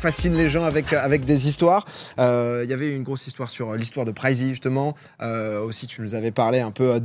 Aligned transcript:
fascine 0.00 0.34
les 0.34 0.48
gens 0.48 0.64
avec, 0.64 0.92
avec 0.92 1.24
des 1.24 1.48
histoires. 1.48 1.86
Euh, 2.18 2.62
Il 2.64 2.70
y 2.70 2.72
avait 2.72 2.94
une 2.94 3.02
grosse 3.02 3.26
histoire 3.26 3.50
sur 3.50 3.74
l'histoire 3.74 4.06
de 4.06 4.12
Pricey, 4.12 4.48
justement. 4.48 4.96
Euh, 5.22 5.60
aussi, 5.60 5.86
tu 5.86 6.00
nous 6.02 6.14
avais 6.14 6.30
parlé 6.30 6.60
un 6.60 6.70
peu 6.70 6.94
euh, 6.94 6.98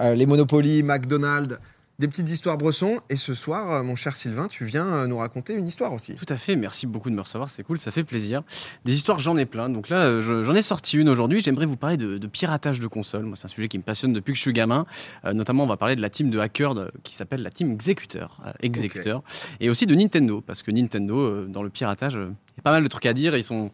euh, 0.00 0.14
les 0.14 0.26
Monopoly, 0.26 0.82
McDonald's, 0.82 1.58
des 1.98 2.06
petites 2.06 2.30
histoires 2.30 2.56
Bresson. 2.56 3.00
Et 3.10 3.16
ce 3.16 3.34
soir, 3.34 3.72
euh, 3.72 3.82
mon 3.82 3.96
cher 3.96 4.14
Sylvain, 4.14 4.46
tu 4.46 4.64
viens 4.64 4.86
euh, 4.86 5.06
nous 5.08 5.18
raconter 5.18 5.54
une 5.54 5.66
histoire 5.66 5.92
aussi. 5.92 6.14
Tout 6.14 6.26
à 6.32 6.36
fait, 6.36 6.54
merci 6.54 6.86
beaucoup 6.86 7.10
de 7.10 7.14
me 7.16 7.20
recevoir, 7.20 7.50
c'est 7.50 7.64
cool, 7.64 7.78
ça 7.80 7.90
fait 7.90 8.04
plaisir. 8.04 8.42
Des 8.84 8.94
histoires, 8.94 9.18
j'en 9.18 9.36
ai 9.36 9.46
plein. 9.46 9.68
Donc 9.68 9.88
là, 9.88 10.02
euh, 10.02 10.22
je- 10.22 10.44
j'en 10.44 10.54
ai 10.54 10.62
sorti 10.62 10.96
une 10.96 11.08
aujourd'hui. 11.08 11.42
J'aimerais 11.42 11.66
vous 11.66 11.76
parler 11.76 11.96
de, 11.96 12.18
de 12.18 12.26
piratage 12.28 12.78
de 12.78 12.86
consoles. 12.86 13.24
Moi, 13.24 13.34
c'est 13.36 13.46
un 13.46 13.48
sujet 13.48 13.66
qui 13.68 13.78
me 13.78 13.82
passionne 13.82 14.12
depuis 14.12 14.32
que 14.32 14.36
je 14.36 14.42
suis 14.42 14.52
gamin. 14.52 14.86
Euh, 15.24 15.32
notamment, 15.32 15.64
on 15.64 15.68
va 15.68 15.76
parler 15.76 15.96
de 15.96 16.00
la 16.02 16.10
team 16.10 16.30
de 16.30 16.38
hackers 16.38 16.74
de- 16.76 16.90
qui 17.02 17.14
s'appelle 17.16 17.42
la 17.42 17.50
team 17.50 17.72
Executor. 17.72 18.40
euh, 18.46 18.52
Executor. 18.60 19.24
Et 19.58 19.68
aussi 19.68 19.86
de 19.86 19.94
Nintendo, 19.96 20.40
parce 20.40 20.62
que 20.62 20.70
Nintendo, 20.70 21.18
euh, 21.18 21.46
dans 21.48 21.62
le 21.64 21.70
piratage, 21.70 22.14
il 22.14 22.18
y 22.58 22.60
a 22.60 22.62
pas 22.62 22.70
mal 22.70 22.84
de 22.84 22.88
trucs 22.88 23.06
à 23.06 23.12
dire. 23.12 23.36
Ils 23.36 23.42
sont. 23.42 23.70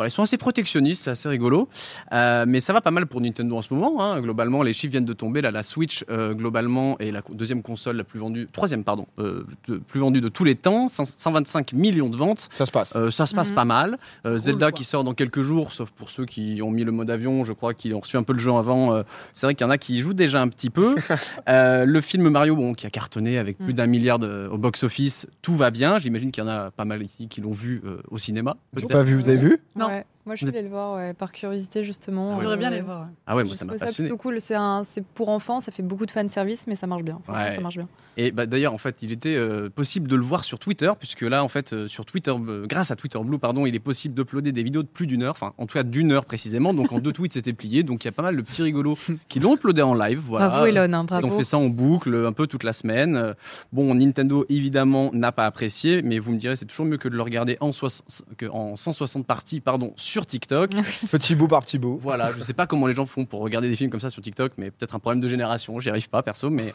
Voilà, 0.00 0.08
ils 0.08 0.12
sont 0.12 0.22
assez 0.22 0.38
protectionnistes, 0.38 1.02
c'est 1.02 1.10
assez 1.10 1.28
rigolo. 1.28 1.68
Euh, 2.14 2.46
mais 2.48 2.60
ça 2.60 2.72
va 2.72 2.80
pas 2.80 2.90
mal 2.90 3.04
pour 3.06 3.20
Nintendo 3.20 3.54
en 3.58 3.60
ce 3.60 3.74
moment. 3.74 4.02
hein. 4.02 4.18
Globalement, 4.22 4.62
les 4.62 4.72
chiffres 4.72 4.92
viennent 4.92 5.04
de 5.04 5.12
tomber. 5.12 5.42
Là, 5.42 5.50
la 5.50 5.62
Switch, 5.62 6.06
euh, 6.08 6.32
globalement, 6.32 6.96
est 7.00 7.10
la 7.10 7.20
deuxième 7.30 7.60
console 7.62 7.96
la 7.96 8.04
plus 8.04 8.18
vendue, 8.18 8.48
troisième, 8.50 8.82
pardon, 8.82 9.06
euh, 9.18 9.44
de- 9.68 9.76
plus 9.76 10.00
vendue 10.00 10.22
de 10.22 10.30
tous 10.30 10.44
les 10.44 10.54
temps. 10.54 10.88
100 10.88 11.04
125 11.18 11.74
millions 11.74 12.08
de 12.08 12.16
ventes. 12.16 12.48
Ça 12.52 12.64
se 12.64 12.70
passe. 12.70 12.94
Euh, 12.96 13.10
ça 13.10 13.26
se 13.26 13.34
passe 13.34 13.50
Mhm. 13.50 13.54
pas 13.56 13.64
mal. 13.66 13.98
Euh, 14.24 14.30
cool, 14.30 14.38
Zelda 14.38 14.72
qui 14.72 14.84
sort 14.84 15.04
dans 15.04 15.12
quelques 15.12 15.42
jours, 15.42 15.72
sauf 15.72 15.90
pour 15.90 16.08
ceux 16.08 16.24
qui 16.24 16.60
ont 16.62 16.70
mis 16.70 16.84
le 16.84 16.92
mode 16.92 17.10
avion, 17.10 17.44
je 17.44 17.52
crois 17.52 17.74
qu'ils 17.74 17.94
ont 17.94 18.00
reçu 18.00 18.16
un 18.16 18.22
peu 18.22 18.32
le 18.32 18.38
jeu 18.38 18.52
avant. 18.52 18.94
Euh, 18.94 19.02
c'est 19.34 19.44
vrai 19.46 19.54
qu'il 19.54 19.66
y 19.66 19.68
en 19.68 19.70
a 19.70 19.76
qui 19.76 19.96
y 19.98 20.00
jouent 20.00 20.14
déjà 20.14 20.40
un 20.40 20.48
petit 20.48 20.70
peu. 20.70 20.94
Euh, 21.48 21.84
le 21.84 22.00
film 22.00 22.28
Mario, 22.30 22.56
bon, 22.56 22.72
qui 22.74 22.86
a 22.86 22.90
cartonné 22.90 23.36
avec 23.36 23.58
plus 23.58 23.68
Mhm. 23.68 23.72
d'un 23.74 23.86
milliard 23.86 24.18
de- 24.18 24.48
au 24.50 24.56
box-office, 24.56 25.26
tout 25.42 25.54
va 25.56 25.70
bien. 25.70 25.98
J'imagine 25.98 26.30
qu'il 26.30 26.42
y 26.42 26.46
en 26.46 26.50
a 26.50 26.70
pas 26.70 26.84
mal 26.86 27.02
ici 27.02 27.28
qui 27.28 27.40
l'ont 27.40 27.50
vu 27.52 27.82
euh, 27.84 27.98
au 28.10 28.18
cinéma. 28.18 28.56
Pas 28.88 29.02
vu, 29.02 29.16
vous 29.16 29.28
avez 29.28 29.36
vu? 29.36 29.58
Non. 29.76 29.89
Ouais. 29.90 30.04
Moi, 30.30 30.36
je 30.36 30.46
suis 30.46 30.54
allée 30.54 30.62
le 30.62 30.68
voir 30.68 30.94
ouais, 30.96 31.12
par 31.12 31.32
curiosité, 31.32 31.82
justement. 31.82 32.38
J'aimerais 32.38 32.56
bien 32.56 32.70
les 32.70 32.82
voir. 32.82 33.00
ouais. 33.00 33.06
Ah 33.26 33.34
ouais, 33.34 33.42
moi 33.42 33.52
ça 33.56 33.64
m'a 33.64 33.72
passionné. 33.76 34.08
plutôt 34.08 34.16
cool. 34.22 34.40
C'est 34.40 34.54
un- 34.54 34.84
c'est 34.84 35.04
pour 35.04 35.28
enfants, 35.28 35.58
ça 35.58 35.72
fait 35.72 35.82
beaucoup 35.82 36.06
de 36.06 36.12
fan 36.12 36.28
service, 36.28 36.68
mais 36.68 36.76
ça 36.76 36.86
marche 36.86 37.02
bien. 37.02 37.20
Franchement, 37.24 37.50
ça 37.56 37.60
marche 37.60 37.76
bien. 37.76 37.88
Et 38.16 38.30
bah, 38.30 38.46
d'ailleurs, 38.46 38.72
en 38.74 38.78
fait, 38.78 38.98
il 39.02 39.10
était 39.10 39.34
euh, 39.34 39.70
possible 39.70 40.06
de 40.06 40.14
le 40.14 40.22
voir 40.22 40.44
sur 40.44 40.58
Twitter, 40.60 40.92
puisque 40.98 41.22
là, 41.22 41.42
en 41.42 41.48
fait, 41.48 41.72
euh, 41.72 41.88
sur 41.88 42.04
Twitter, 42.04 42.30
euh, 42.32 42.66
grâce 42.66 42.90
à 42.92 42.96
Twitter 42.96 43.18
Blue, 43.24 43.38
pardon, 43.38 43.66
il 43.66 43.74
est 43.74 43.78
possible 43.80 44.14
d'uploader 44.14 44.52
des 44.52 44.62
vidéos 44.62 44.82
de 44.84 44.88
plus 44.88 45.06
d'une 45.08 45.22
heure, 45.24 45.32
enfin, 45.32 45.52
en 45.58 45.66
tout 45.66 45.74
cas 45.74 45.82
d'une 45.82 46.12
heure 46.12 46.24
précisément. 46.26 46.74
Donc, 46.74 46.92
en 46.92 47.00
deux 47.00 47.12
tweets, 47.14 47.32
c'était 47.32 47.52
plié. 47.52 47.82
Donc, 47.82 48.04
il 48.04 48.06
y 48.06 48.10
a 48.10 48.12
pas 48.12 48.22
mal 48.22 48.36
de 48.36 48.42
petits 48.42 48.62
rigolos 48.62 48.98
qui 49.28 49.40
l'ont 49.40 49.54
uploadé 49.56 49.82
en 49.82 49.94
live. 49.94 50.18
Voilà. 50.20 50.48
Bravo, 50.48 50.66
Elon. 50.66 50.92
hein, 50.92 51.06
Ils 51.20 51.24
ont 51.24 51.36
fait 51.38 51.44
ça 51.44 51.58
en 51.58 51.68
boucle 51.68 52.14
un 52.26 52.32
peu 52.32 52.46
toute 52.46 52.62
la 52.64 52.72
semaine. 52.72 53.34
Bon, 53.72 53.94
Nintendo 53.94 54.44
évidemment 54.48 55.10
n'a 55.12 55.32
pas 55.32 55.46
apprécié, 55.46 56.02
mais 56.02 56.18
vous 56.18 56.32
me 56.32 56.38
direz 56.38 56.54
c'est 56.56 56.66
toujours 56.66 56.86
mieux 56.86 56.98
que 56.98 57.08
de 57.08 57.16
le 57.16 57.22
regarder 57.22 57.56
en, 57.60 57.72
soix- 57.72 58.02
que 58.36 58.46
en 58.46 58.76
160 58.76 59.26
parties 59.26 59.60
pardon 59.60 59.92
sur 59.96 60.19
TikTok. 60.26 60.70
Petit 61.10 61.34
bout 61.34 61.48
par 61.48 61.60
petit 61.64 61.78
bout. 61.78 61.98
voilà, 62.02 62.32
je 62.32 62.42
sais 62.42 62.52
pas 62.54 62.66
comment 62.66 62.86
les 62.86 62.92
gens 62.94 63.06
font 63.06 63.24
pour 63.24 63.40
regarder 63.40 63.68
des 63.68 63.76
films 63.76 63.90
comme 63.90 64.00
ça 64.00 64.10
sur 64.10 64.22
TikTok, 64.22 64.52
mais 64.56 64.70
peut-être 64.70 64.94
un 64.94 64.98
problème 64.98 65.20
de 65.20 65.28
génération. 65.28 65.78
J'y 65.80 65.90
arrive 65.90 66.08
pas 66.08 66.22
perso, 66.22 66.50
mais 66.50 66.74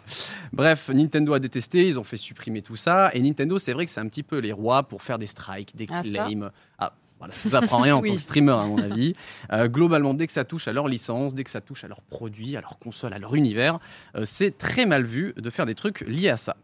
bref, 0.53 0.89
Nintendo 0.89 1.33
a 1.33 1.39
détesté, 1.39 1.87
ils 1.87 1.99
ont 1.99 2.03
fait 2.03 2.17
supprimer 2.17 2.61
tout 2.61 2.75
ça. 2.75 3.09
Et 3.13 3.21
Nintendo, 3.21 3.57
c'est 3.57 3.73
vrai 3.73 3.85
que 3.85 3.91
c'est 3.91 3.99
un 4.01 4.07
petit 4.07 4.23
peu 4.23 4.39
les 4.39 4.51
rois 4.51 4.83
pour 4.83 5.01
faire 5.01 5.17
des 5.17 5.27
strikes, 5.27 5.75
des 5.75 5.87
Ah, 5.91 6.03
ça 6.03 6.09
claims. 6.25 6.51
Ah, 6.79 6.93
voilà, 7.19 7.33
je 7.41 7.47
vous 7.49 7.55
apprends 7.55 7.79
rien 7.79 7.95
en 7.95 8.01
Oui. 8.03 8.09
tant 8.09 8.15
que 8.15 8.21
streamer, 8.21 8.51
à 8.51 8.65
mon 8.65 8.77
avis. 8.77 9.15
Euh, 9.53 9.67
globalement, 9.67 10.13
dès 10.13 10.27
que 10.27 10.33
ça 10.33 10.43
touche 10.43 10.67
à 10.67 10.73
leur 10.73 10.87
licence, 10.87 11.33
dès 11.33 11.43
que 11.45 11.49
ça 11.49 11.61
touche 11.61 11.83
à 11.83 11.87
leurs 11.87 12.01
produits, 12.01 12.57
à 12.57 12.61
leurs 12.61 12.77
consoles, 12.77 13.13
à 13.13 13.19
leur 13.19 13.35
univers, 13.35 13.79
euh, 14.15 14.25
c'est 14.25 14.57
très 14.57 14.85
mal 14.85 15.05
vu 15.05 15.33
de 15.37 15.49
faire 15.49 15.65
des 15.65 15.75
trucs 15.75 16.01
liés 16.01 16.29
à 16.29 16.37
ça. 16.37 16.57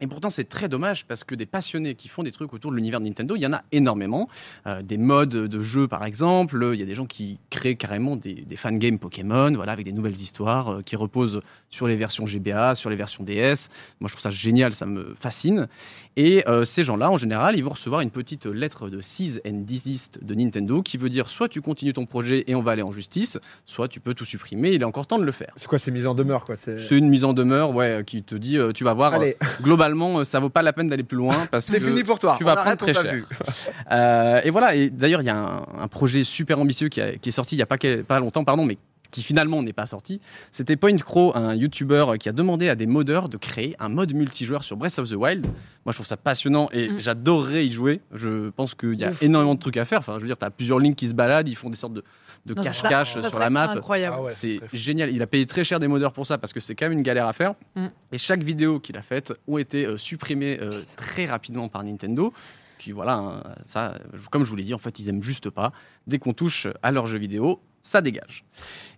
Et 0.00 0.06
pourtant, 0.06 0.30
c'est 0.30 0.48
très 0.48 0.68
dommage 0.68 1.06
parce 1.06 1.24
que 1.24 1.34
des 1.34 1.46
passionnés 1.46 1.94
qui 1.94 2.08
font 2.08 2.22
des 2.22 2.30
trucs 2.30 2.52
autour 2.52 2.70
de 2.70 2.76
l'univers 2.76 3.00
de 3.00 3.06
Nintendo, 3.06 3.34
il 3.36 3.42
y 3.42 3.46
en 3.46 3.52
a 3.52 3.62
énormément. 3.72 4.28
Euh, 4.66 4.82
des 4.82 4.96
modes 4.96 5.30
de 5.30 5.60
jeu, 5.60 5.88
par 5.88 6.04
exemple. 6.04 6.70
Il 6.72 6.78
y 6.78 6.82
a 6.82 6.86
des 6.86 6.94
gens 6.94 7.06
qui 7.06 7.38
créent 7.50 7.76
carrément 7.76 8.16
des, 8.16 8.34
des 8.34 8.56
fangames 8.56 8.98
Pokémon, 8.98 9.52
voilà, 9.54 9.72
avec 9.72 9.86
des 9.86 9.92
nouvelles 9.92 10.16
histoires 10.16 10.68
euh, 10.68 10.82
qui 10.82 10.96
reposent 10.96 11.40
sur 11.70 11.88
les 11.88 11.96
versions 11.96 12.26
GBA, 12.26 12.74
sur 12.74 12.90
les 12.90 12.96
versions 12.96 13.24
DS. 13.24 13.68
Moi, 14.00 14.08
je 14.08 14.12
trouve 14.12 14.20
ça 14.20 14.30
génial, 14.30 14.72
ça 14.74 14.86
me 14.86 15.14
fascine. 15.14 15.68
Et 16.16 16.44
euh, 16.48 16.64
ces 16.64 16.84
gens-là, 16.84 17.10
en 17.10 17.18
général, 17.18 17.56
ils 17.56 17.62
vont 17.62 17.70
recevoir 17.70 18.00
une 18.00 18.10
petite 18.10 18.46
lettre 18.46 18.88
de 18.88 19.00
cease 19.00 19.40
and 19.46 19.64
desist 19.66 20.22
de 20.22 20.34
Nintendo 20.34 20.82
qui 20.82 20.96
veut 20.96 21.10
dire 21.10 21.28
soit 21.28 21.48
tu 21.48 21.60
continues 21.60 21.92
ton 21.92 22.06
projet 22.06 22.44
et 22.46 22.54
on 22.54 22.62
va 22.62 22.72
aller 22.72 22.82
en 22.82 22.92
justice, 22.92 23.38
soit 23.66 23.88
tu 23.88 24.00
peux 24.00 24.14
tout 24.14 24.24
supprimer. 24.24 24.72
Il 24.72 24.82
est 24.82 24.84
encore 24.84 25.06
temps 25.06 25.18
de 25.18 25.24
le 25.24 25.32
faire. 25.32 25.52
C'est 25.56 25.68
quoi 25.68 25.78
ces 25.78 25.90
mises 25.90 26.06
en 26.06 26.14
demeure 26.14 26.44
quoi 26.44 26.56
C'est 26.56 26.96
une 26.96 27.08
mise 27.08 27.24
en 27.24 27.32
demeure, 27.32 27.74
ouais, 27.74 28.02
qui 28.06 28.22
te 28.22 28.34
dit, 28.34 28.58
tu 28.74 28.84
vas 28.84 28.94
voir. 28.94 29.14
Allez, 29.14 29.36
euh, 29.42 29.46
globalement, 29.88 30.18
euh, 30.20 30.24
ça 30.24 30.38
vaut 30.40 30.50
pas 30.50 30.62
la 30.62 30.72
peine 30.72 30.88
d'aller 30.88 31.02
plus 31.02 31.16
loin 31.16 31.46
parce 31.50 31.70
que 31.70 31.78
fini 31.80 32.02
pour 32.04 32.18
toi. 32.18 32.34
tu 32.38 32.44
vas 32.44 32.52
On 32.52 32.56
prendre 32.56 32.76
très 32.76 32.94
cher. 32.94 33.12
vu. 33.14 33.24
euh, 33.92 34.40
et 34.44 34.50
voilà. 34.50 34.74
Et 34.74 34.90
d'ailleurs, 34.90 35.22
il 35.22 35.26
y 35.26 35.30
a 35.30 35.36
un, 35.36 35.62
un 35.82 35.88
projet 35.88 36.24
super 36.24 36.58
ambitieux 36.58 36.88
qui, 36.88 37.00
a- 37.00 37.16
qui 37.16 37.28
est 37.30 37.32
sorti 37.32 37.56
il 37.56 37.58
y 37.58 37.62
a 37.62 37.66
pas, 37.66 38.18
longtemps, 38.20 38.44
pardon, 38.44 38.64
mais 38.64 38.78
qui 39.10 39.22
finalement 39.22 39.62
n'est 39.62 39.72
pas 39.72 39.86
sorti. 39.86 40.20
C'était 40.52 40.76
Point 40.76 40.98
Crow, 40.98 41.32
un 41.34 41.54
YouTuber 41.54 42.04
qui 42.20 42.28
a 42.28 42.32
demandé 42.32 42.68
à 42.68 42.74
des 42.74 42.86
modeurs 42.86 43.30
de 43.30 43.38
créer 43.38 43.74
un 43.78 43.88
mode 43.88 44.12
multijoueur 44.12 44.62
sur 44.62 44.76
Breath 44.76 44.98
of 44.98 45.08
the 45.08 45.14
Wild. 45.14 45.44
Moi, 45.46 45.52
je 45.92 45.92
trouve 45.94 46.06
ça 46.06 46.18
passionnant 46.18 46.68
et 46.72 46.90
Mm. 46.90 46.98
j'adorerais 47.00 47.66
y 47.66 47.72
jouer. 47.72 48.02
Je 48.12 48.50
pense 48.50 48.74
qu'il 48.74 49.00
y 49.00 49.04
a 49.04 49.12
énormément 49.22 49.54
de 49.54 49.60
trucs 49.60 49.78
à 49.78 49.86
faire. 49.86 50.00
Enfin, 50.00 50.14
je 50.16 50.20
veux 50.20 50.26
dire, 50.26 50.36
tu 50.36 50.44
as 50.44 50.50
plusieurs 50.50 50.78
lignes 50.78 50.94
qui 50.94 51.08
se 51.08 51.14
baladent, 51.14 51.48
ils 51.48 51.56
font 51.56 51.70
des 51.70 51.76
sortes 51.78 51.94
de 51.94 52.04
de 52.46 52.54
cache-cache 52.54 53.12
sur 53.12 53.30
serait 53.30 53.44
la 53.44 53.50
map. 53.50 53.70
Incroyable. 53.70 54.16
Ah 54.18 54.22
ouais, 54.22 54.30
C'est 54.30 54.60
génial. 54.72 55.12
Il 55.12 55.22
a 55.22 55.26
payé 55.26 55.46
très 55.46 55.64
cher 55.64 55.80
des 55.80 55.88
modeurs 55.88 56.12
pour 56.12 56.26
ça 56.26 56.38
parce 56.38 56.52
que 56.52 56.60
c'est 56.60 56.74
quand 56.74 56.86
même 56.86 56.98
une 56.98 57.04
galère 57.04 57.26
à 57.26 57.32
faire. 57.32 57.54
Mm. 57.74 57.86
Et 58.12 58.18
chaque 58.18 58.42
vidéo 58.42 58.80
qu'il 58.80 58.96
a 58.96 59.02
faite 59.02 59.32
ont 59.46 59.58
été 59.58 59.86
euh, 59.86 59.96
supprimées 59.96 60.58
euh, 60.60 60.72
très 60.96 61.26
rapidement 61.26 61.68
par 61.68 61.82
Nintendo. 61.84 62.32
Qui 62.78 62.92
voilà, 62.92 63.14
hein, 63.14 63.42
ça, 63.62 63.98
comme 64.30 64.44
je 64.44 64.50
vous 64.50 64.56
l'ai 64.56 64.62
dit, 64.62 64.74
en 64.74 64.78
fait, 64.78 64.98
ils 64.98 65.08
aiment 65.08 65.22
juste 65.22 65.50
pas. 65.50 65.72
Dès 66.06 66.18
qu'on 66.18 66.32
touche 66.32 66.68
à 66.82 66.92
leurs 66.92 67.06
jeux 67.06 67.18
vidéo, 67.18 67.60
ça 67.82 68.00
dégage. 68.00 68.44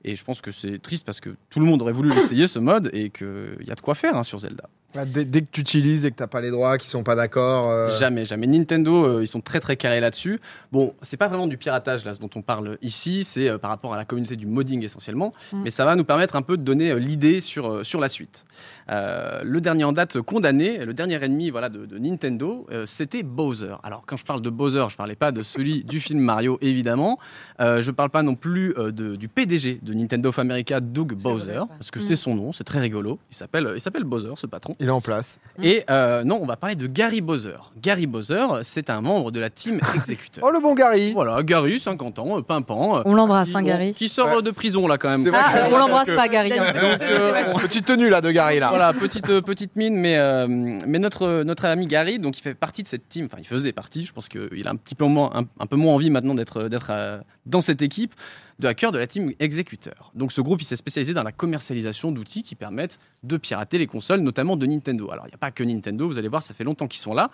Et 0.04 0.16
je 0.16 0.24
pense 0.24 0.40
que 0.40 0.50
c'est 0.50 0.78
triste 0.80 1.06
parce 1.06 1.20
que 1.20 1.30
tout 1.48 1.60
le 1.60 1.66
monde 1.66 1.82
aurait 1.82 1.92
voulu 1.92 2.10
l'essayer 2.10 2.46
ce 2.46 2.58
mode 2.58 2.90
et 2.92 3.10
qu'il 3.10 3.64
y 3.66 3.70
a 3.70 3.74
de 3.74 3.80
quoi 3.80 3.94
faire 3.94 4.16
hein, 4.16 4.22
sur 4.22 4.38
Zelda. 4.38 4.68
Dès, 5.06 5.24
dès 5.24 5.42
que 5.42 5.46
tu 5.52 5.60
utilises 5.60 6.04
et 6.04 6.10
que 6.10 6.16
t'as 6.16 6.26
pas 6.26 6.40
les 6.40 6.50
droits, 6.50 6.76
qu'ils 6.76 6.90
sont 6.90 7.04
pas 7.04 7.14
d'accord. 7.14 7.68
euh, 7.70 7.88
Jamais, 7.98 8.24
jamais. 8.24 8.46
Nintendo, 8.48 9.04
euh, 9.06 9.22
ils 9.22 9.28
sont 9.28 9.40
très 9.40 9.60
très 9.60 9.76
carrés 9.76 10.00
là-dessus. 10.00 10.40
Bon, 10.72 10.94
c'est 11.00 11.16
pas 11.16 11.28
vraiment 11.28 11.46
du 11.46 11.56
piratage 11.56 12.04
là, 12.04 12.12
ce 12.14 12.18
dont 12.18 12.30
on 12.34 12.42
parle 12.42 12.76
ici, 12.82 13.22
c'est 13.24 13.48
euh, 13.48 13.58
par 13.58 13.70
rapport 13.70 13.94
à 13.94 13.96
la 13.96 14.04
communauté 14.04 14.34
du 14.36 14.46
modding 14.46 14.84
essentiellement, 14.84 15.32
Mm. 15.52 15.62
mais 15.64 15.70
ça 15.70 15.84
va 15.84 15.94
nous 15.96 16.04
permettre 16.04 16.34
un 16.34 16.42
peu 16.42 16.56
de 16.56 16.62
donner 16.62 16.90
euh, 16.90 16.98
l'idée 16.98 17.40
sur, 17.40 17.70
euh, 17.70 17.84
sur 17.84 18.00
la 18.00 18.08
suite. 18.08 18.44
Euh, 18.90 19.42
le 19.44 19.60
dernier 19.60 19.84
en 19.84 19.92
date 19.92 20.20
condamné, 20.20 20.84
le 20.84 20.92
dernier 20.94 21.22
ennemi 21.22 21.50
voilà, 21.50 21.68
de, 21.68 21.86
de 21.86 21.98
Nintendo, 21.98 22.66
euh, 22.72 22.84
c'était 22.86 23.22
Bowser. 23.22 23.74
Alors 23.84 24.02
quand 24.06 24.16
je 24.16 24.24
parle 24.24 24.42
de 24.42 24.50
Bowser, 24.50 24.84
je 24.88 24.96
parlais 24.96 25.14
pas 25.14 25.30
de 25.30 25.42
celui 25.42 25.84
du 25.84 26.00
film 26.00 26.20
Mario 26.20 26.58
évidemment, 26.60 27.18
euh, 27.60 27.80
je 27.82 27.90
parle 27.92 28.10
pas 28.10 28.22
non 28.22 28.34
plus 28.34 28.74
euh, 28.76 28.90
de- 28.90 29.14
du 29.16 29.28
PDG 29.28 29.78
de 29.82 29.94
Nintendo 29.94 30.30
of 30.30 30.38
America, 30.38 30.80
Doug 30.80 31.14
Bowser, 31.14 31.60
parce 31.68 31.90
que 31.90 32.00
Mm. 32.00 32.02
c'est 32.02 32.16
son 32.16 32.34
nom, 32.34 32.52
c'est 32.52 32.64
très 32.64 32.80
rigolo. 32.80 33.18
Il 33.30 33.36
s'appelle, 33.36 33.72
il 33.74 33.80
s'appelle 33.80 34.04
Bowser, 34.04 34.32
ce 34.36 34.46
patron. 34.46 34.74
Il 34.80 34.86
est 34.88 34.90
en 34.90 35.00
place. 35.00 35.38
Et 35.62 35.84
euh, 35.90 36.24
non, 36.24 36.38
on 36.40 36.46
va 36.46 36.56
parler 36.56 36.74
de 36.74 36.86
Gary 36.86 37.20
Bowser. 37.20 37.56
Gary 37.82 38.06
Bowser, 38.06 38.46
c'est 38.62 38.88
un 38.88 39.02
membre 39.02 39.30
de 39.30 39.38
la 39.40 39.50
team 39.50 39.78
Executor. 39.94 40.42
Oh 40.42 40.50
le 40.50 40.58
bon 40.58 40.74
Gary 40.74 41.12
Voilà, 41.12 41.42
Gary, 41.42 41.78
50 41.78 42.18
ans, 42.18 42.38
euh, 42.38 42.42
pimpant. 42.42 42.96
euh, 42.98 43.02
On 43.04 43.12
l'embrasse, 43.14 43.54
hein, 43.54 43.62
Gary. 43.62 43.92
Qui 43.92 44.08
sort 44.08 44.36
Ouais. 44.36 44.42
de 44.42 44.50
prison, 44.52 44.86
là, 44.86 44.96
quand 44.96 45.10
même. 45.10 45.22
Vrai 45.22 45.38
Ah, 45.38 45.56
euh, 45.56 45.68
on 45.70 45.76
l'embrasse 45.76 46.08
pas, 46.08 46.28
Gary. 46.28 46.48
Donc, 46.50 47.60
Petite 47.60 47.84
tenue 47.84 48.08
là 48.08 48.22
de 48.22 48.30
Gary 48.30 48.58
là. 48.58 48.68
voilà, 48.70 48.94
petite, 48.94 49.28
euh, 49.28 49.42
petite 49.42 49.76
mine, 49.76 49.96
mais, 49.96 50.16
euh, 50.16 50.46
mais 50.48 50.98
notre, 50.98 51.42
notre 51.42 51.66
ami 51.66 51.86
Gary, 51.86 52.18
donc 52.18 52.38
il 52.38 52.42
fait 52.42 52.54
partie 52.54 52.82
de 52.82 52.88
cette 52.88 53.08
team, 53.08 53.26
enfin 53.26 53.36
il 53.38 53.46
faisait 53.46 53.72
partie, 53.72 54.06
je 54.06 54.12
pense 54.14 54.28
qu'il 54.30 54.66
a 54.66 54.70
un 54.70 54.76
petit 54.76 54.94
peu 54.94 55.04
moins, 55.04 55.30
un, 55.34 55.42
un 55.62 55.66
peu 55.66 55.76
moins 55.76 55.94
envie 55.94 56.10
maintenant 56.10 56.34
d'être 56.34 56.68
d'être 56.68 56.88
euh, 56.90 57.18
dans 57.44 57.60
cette 57.60 57.82
équipe 57.82 58.14
de 58.60 58.68
hackers 58.68 58.92
de 58.92 58.98
la 58.98 59.06
team 59.06 59.32
Executor. 59.40 60.12
Donc 60.14 60.30
ce 60.32 60.40
groupe, 60.40 60.62
il 60.62 60.64
s'est 60.64 60.76
spécialisé 60.76 61.14
dans 61.14 61.22
la 61.22 61.32
commercialisation 61.32 62.12
d'outils 62.12 62.42
qui 62.42 62.54
permettent 62.54 62.98
de 63.22 63.36
pirater 63.36 63.78
les 63.78 63.86
consoles, 63.86 64.20
notamment 64.20 64.56
de 64.56 64.66
Nintendo. 64.66 65.10
Alors 65.10 65.24
il 65.26 65.30
n'y 65.30 65.34
a 65.34 65.38
pas 65.38 65.50
que 65.50 65.64
Nintendo, 65.64 66.06
vous 66.06 66.18
allez 66.18 66.28
voir, 66.28 66.42
ça 66.42 66.54
fait 66.54 66.64
longtemps 66.64 66.86
qu'ils 66.86 67.00
sont 67.00 67.14
là. 67.14 67.30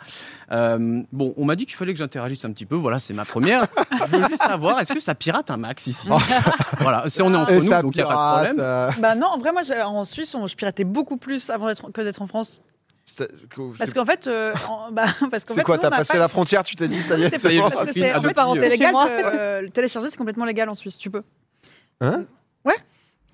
Euh, 0.53 1.03
bon, 1.13 1.35
on 1.37 1.45
m'a 1.45 1.57
dit 1.57 1.67
qu'il 1.67 1.75
fallait 1.77 1.93
que 1.93 1.99
j'interagisse 1.99 2.45
un 2.45 2.53
petit 2.53 2.67
peu, 2.67 2.77
voilà, 2.77 2.99
c'est 2.99 3.15
ma 3.15 3.25
première. 3.25 3.67
je 4.11 4.17
veux 4.17 4.29
juste 4.29 4.43
savoir, 4.43 4.81
est-ce 4.81 4.93
que 4.93 5.01
ça 5.01 5.15
pirate 5.15 5.51
un 5.51 5.57
max 5.57 5.87
ici? 5.87 6.09
Voilà, 6.79 7.05
c'est 7.09 7.23
on 7.23 7.33
est 7.33 7.37
entre 7.37 7.53
Et 7.53 7.61
nous, 7.61 7.83
donc 7.83 7.95
il 7.97 7.99
n'y 7.99 8.03
a 8.03 8.07
pas 8.07 8.13
de 8.13 8.13
pirate, 8.13 8.45
problème. 8.47 8.57
euh, 8.61 8.91
Bah 9.01 9.15
non, 9.15 9.27
en 9.27 9.39
vrai, 9.39 9.53
moi, 9.53 9.63
en 9.85 10.05
Suisse, 10.05 10.35
on- 10.35 10.47
je 10.47 10.55
piratais 10.57 10.85
beaucoup 10.85 11.17
plus 11.17 11.51
avant 11.51 11.67
d'être 11.67 11.91
que 11.91 12.01
d'être 12.03 12.23
en 12.23 12.27
France. 12.27 12.63
C'est- 13.17 13.31
Parce 13.79 13.95
qu'en 13.95 14.05
fait, 14.05 14.27
euh, 14.27 14.53
en- 14.69 14.91
bah, 14.93 15.07
parce 15.31 15.45
qu'en 15.45 15.55
C'est 15.55 15.61
fait, 15.61 15.65
quoi 15.65 15.77
nous, 15.77 15.83
T'as 15.83 15.89
on 15.89 15.91
passé 15.91 16.13
pas- 16.15 16.19
la 16.19 16.29
frontière, 16.29 16.63
tu 16.65 16.77
t'es 16.77 16.89
dit 16.89 17.03
ça 17.03 17.17
y 17.19 17.23
est, 17.25 17.31
C'est 17.31 17.39
Ça 17.39 17.49
y 17.49 17.53
c'est 17.53 17.57
est, 17.57 17.61
bon. 17.61 17.71
parce 17.71 17.85
que 17.87 17.93
c'est 17.93 18.15
en 18.15 18.21
fait, 18.21 18.29
adoptive. 18.39 18.63
c'est 18.63 18.69
légal 18.69 18.93
que, 18.95 19.37
euh, 19.37 19.61
le 19.63 19.69
télécharger, 19.71 20.11
c'est 20.11 20.17
complètement 20.17 20.45
légal 20.45 20.69
en 20.69 20.75
Suisse. 20.75 20.99
Tu 20.99 21.11
peux. 21.11 21.23
Hein? 22.01 22.25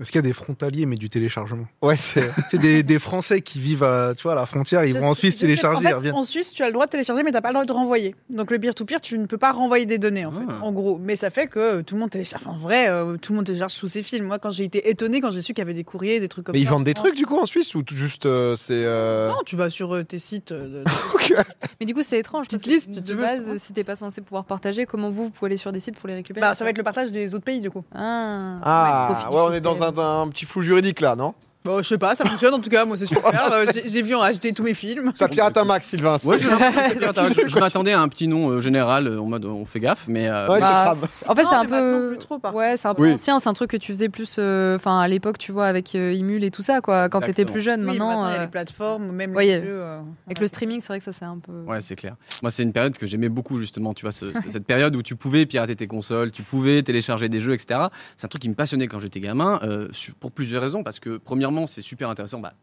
Est-ce 0.00 0.10
qu'il 0.10 0.18
y 0.18 0.24
a 0.24 0.26
des 0.26 0.32
frontaliers, 0.32 0.86
mais 0.86 0.96
du 0.96 1.08
téléchargement 1.08 1.66
Ouais, 1.82 1.96
c'est. 1.96 2.30
Des, 2.54 2.82
des 2.82 2.98
Français 2.98 3.40
qui 3.40 3.60
vivent 3.60 3.84
à, 3.84 4.14
tu 4.16 4.22
vois, 4.24 4.32
à 4.32 4.34
la 4.34 4.46
frontière, 4.46 4.84
ils 4.84 4.94
Je 4.94 4.98
vont 4.98 5.10
en 5.10 5.14
Suisse 5.14 5.36
télécharger, 5.36 5.76
en 5.76 5.80
ils 5.80 5.86
fait, 5.86 5.92
reviennent. 5.94 6.14
En 6.14 6.24
Suisse, 6.24 6.52
tu 6.52 6.62
as 6.62 6.66
le 6.66 6.72
droit 6.72 6.86
de 6.86 6.90
télécharger, 6.90 7.22
mais 7.22 7.30
tu 7.30 7.34
n'as 7.34 7.40
pas 7.42 7.48
le 7.50 7.54
droit 7.54 7.64
de 7.64 7.72
renvoyer. 7.72 8.14
Donc 8.30 8.50
le 8.50 8.58
peer-to-peer, 8.58 9.00
tu 9.00 9.18
ne 9.18 9.26
peux 9.26 9.38
pas 9.38 9.52
renvoyer 9.52 9.86
des 9.86 9.98
données, 9.98 10.24
en 10.24 10.30
fait, 10.32 10.38
Ah. 10.48 10.64
en 10.64 10.72
gros. 10.72 10.98
Mais 11.00 11.14
ça 11.14 11.30
fait 11.30 11.46
que 11.46 11.58
euh, 11.58 11.82
tout 11.82 11.94
le 11.94 12.00
monde 12.00 12.10
télécharge. 12.10 12.46
En 12.46 12.56
vrai, 12.56 12.88
euh, 12.88 13.16
tout 13.16 13.32
le 13.32 13.36
monde 13.36 13.46
télécharge 13.46 13.72
sous 13.72 13.86
ses 13.88 14.02
films. 14.02 14.24
Moi, 14.26 14.38
quand 14.38 14.50
j'ai 14.50 14.64
été 14.64 14.88
étonné 14.90 15.20
quand 15.20 15.30
j'ai 15.30 15.42
su 15.42 15.52
qu'il 15.54 15.60
y 15.62 15.66
avait 15.66 15.74
des 15.74 15.84
courriers, 15.84 16.18
des 16.20 16.28
trucs 16.28 16.46
comme 16.46 16.54
Mais 16.54 16.60
ça. 16.60 16.64
ils 16.64 16.68
vendent 16.70 16.84
des 16.84 16.94
trucs 16.94 17.14
du 17.14 17.26
coup 17.26 17.38
en 17.38 17.46
Suisse 17.46 17.74
ou 17.74 17.82
tout 17.82 17.94
juste 17.94 18.26
euh, 18.26 18.56
c'est. 18.56 18.72
euh, 18.72 19.28
Non, 19.28 19.36
tu 19.44 19.56
vas 19.56 19.70
sur 19.70 19.94
euh, 19.94 20.02
tes 20.04 20.18
sites. 20.18 20.52
euh, 20.52 20.82
de- 20.82 20.90
Ok. 21.14 21.34
Mais 21.80 21.86
du 21.86 21.94
coup, 21.94 22.02
c'est 22.02 22.18
étrange. 22.18 22.46
Petite 22.48 22.66
liste, 22.66 22.92
si 22.94 23.02
de 23.02 23.06
tu 23.06 23.14
base, 23.14 23.56
si 23.58 23.72
t'es 23.72 23.84
pas 23.84 23.94
censé 23.96 24.20
pouvoir 24.22 24.44
partager, 24.44 24.86
comment 24.86 25.10
vous, 25.10 25.24
vous 25.24 25.30
pouvez 25.30 25.50
aller 25.50 25.56
sur 25.56 25.70
des 25.70 25.80
sites 25.80 25.96
pour 25.96 26.08
les 26.08 26.14
récupérer 26.14 26.40
bah, 26.40 26.54
ça 26.54 26.64
va 26.64 26.70
être 26.70 26.78
le 26.78 26.82
partage 26.84 27.12
des 27.12 27.34
autres 27.34 27.44
pays, 27.44 27.60
du 27.60 27.70
coup. 27.70 27.84
Ah, 27.94 28.58
Ah, 28.62 29.28
Ouais, 29.30 29.40
on 29.48 29.52
est 29.52 29.60
dans 29.60 29.81
un 29.82 30.28
petit 30.28 30.44
flou 30.44 30.62
juridique 30.62 31.00
là, 31.00 31.16
non? 31.16 31.34
Bon, 31.64 31.78
je 31.82 31.88
sais 31.88 31.98
pas, 31.98 32.14
ça 32.16 32.24
fonctionne 32.24 32.54
en 32.54 32.58
tout 32.58 32.70
cas. 32.70 32.84
Moi, 32.84 32.96
c'est 32.96 33.06
super. 33.06 33.52
Euh, 33.52 33.66
j'ai- 33.72 33.88
j'ai 33.88 34.02
vu 34.02 34.14
en 34.16 34.22
HD 34.28 34.52
tous 34.54 34.64
mes 34.64 34.74
films. 34.74 35.12
Ça 35.14 35.28
pirate 35.28 35.56
un 35.56 35.64
max, 35.64 35.86
Sylvain. 35.86 36.16
Ouais, 36.24 36.36
j'ai 36.38 36.48
l'impression 36.48 36.80
que 36.82 36.88
c'est 36.90 36.98
pirate. 36.98 37.32
je 37.42 37.46
je 37.46 37.58
m'attendais 37.58 37.92
à 37.92 38.00
un 38.00 38.08
petit 38.08 38.26
nom 38.26 38.48
euh, 38.50 38.60
général 38.60 39.06
euh, 39.06 39.20
en 39.20 39.26
mode 39.26 39.44
euh, 39.44 39.48
on 39.48 39.64
fait 39.64 39.78
gaffe, 39.78 40.04
mais 40.08 40.28
euh, 40.28 40.48
Ouais, 40.48 40.58
Bah, 40.60 40.66
c'est 40.66 41.06
crame. 41.06 41.08
En 41.28 41.34
fait, 41.36 41.42
Non, 41.44 41.48
c'est 41.50 41.54
un 41.56 41.64
mais 41.64 41.70
maintenant, 41.70 41.98
peu. 42.00 42.08
plus 42.10 42.18
trop, 42.18 42.38
par 42.38 42.54
Ouais, 42.54 42.76
c'est 42.76 42.88
un 42.88 42.94
peu 42.94 43.02
Oui. 43.04 43.12
ancien. 43.12 43.38
C'est 43.38 43.48
un 43.48 43.52
truc 43.54 43.70
que 43.70 43.76
tu 43.76 43.92
faisais 43.92 44.08
plus. 44.08 44.36
euh, 44.38 44.74
Enfin, 44.76 44.98
à 44.98 45.06
l'époque, 45.08 45.38
tu 45.38 45.52
vois, 45.52 45.66
avec 45.66 45.94
euh, 45.94 46.12
Imul 46.12 46.42
et 46.42 46.50
tout 46.50 46.62
ça, 46.62 46.80
quoi. 46.80 47.08
Quand 47.08 47.20
t'étais 47.20 47.42
Exactement. 47.42 47.52
plus 47.52 47.60
jeune. 47.62 47.80
Oui, 47.82 47.86
maintenant, 47.86 48.28
il 48.28 48.32
y 48.32 48.36
a 48.36 48.38
euh, 48.38 48.42
les 48.42 48.48
plateformes, 48.50 49.12
même 49.12 49.34
ouais, 49.36 49.44
les 49.46 49.52
jeux. 49.62 49.62
euh, 49.68 50.00
avec 50.26 50.38
ouais. 50.38 50.40
le 50.42 50.46
streaming, 50.48 50.80
c'est 50.80 50.88
vrai 50.88 50.98
que 50.98 51.04
ça, 51.04 51.12
c'est 51.12 51.24
un 51.24 51.38
peu. 51.38 51.52
Ouais, 51.70 51.80
c'est 51.80 51.94
clair. 51.96 52.16
Moi, 52.42 52.50
c'est 52.50 52.64
une 52.64 52.72
période 52.72 52.96
que 52.98 53.06
j'aimais 53.06 53.28
beaucoup, 53.28 53.58
justement. 53.58 53.94
Tu 53.94 54.02
vois, 54.02 54.10
ce- 54.12 54.30
ce- 54.30 54.50
cette 54.50 54.66
période 54.66 54.96
où 54.96 55.02
tu 55.02 55.14
pouvais 55.14 55.46
pirater 55.46 55.76
tes 55.76 55.86
consoles, 55.86 56.32
tu 56.32 56.42
pouvais 56.42 56.82
télécharger 56.82 57.28
des 57.28 57.38
jeux, 57.40 57.52
etc. 57.54 57.80
C'est 58.16 58.24
un 58.24 58.28
truc 58.28 58.42
qui 58.42 58.48
me 58.48 58.54
passionnait 58.54 58.88
quand 58.88 58.98
j'étais 58.98 59.20
gamin, 59.20 59.60
euh, 59.62 59.88
pour 60.18 60.32
plusieurs 60.32 60.62
raisons. 60.62 60.82
Parce 60.82 60.98
que, 60.98 61.18
premièrement, 61.18 61.51
c'est 61.66 61.82
super 61.82 62.08
intéressant. 62.08 62.40
Bah, 62.40 62.54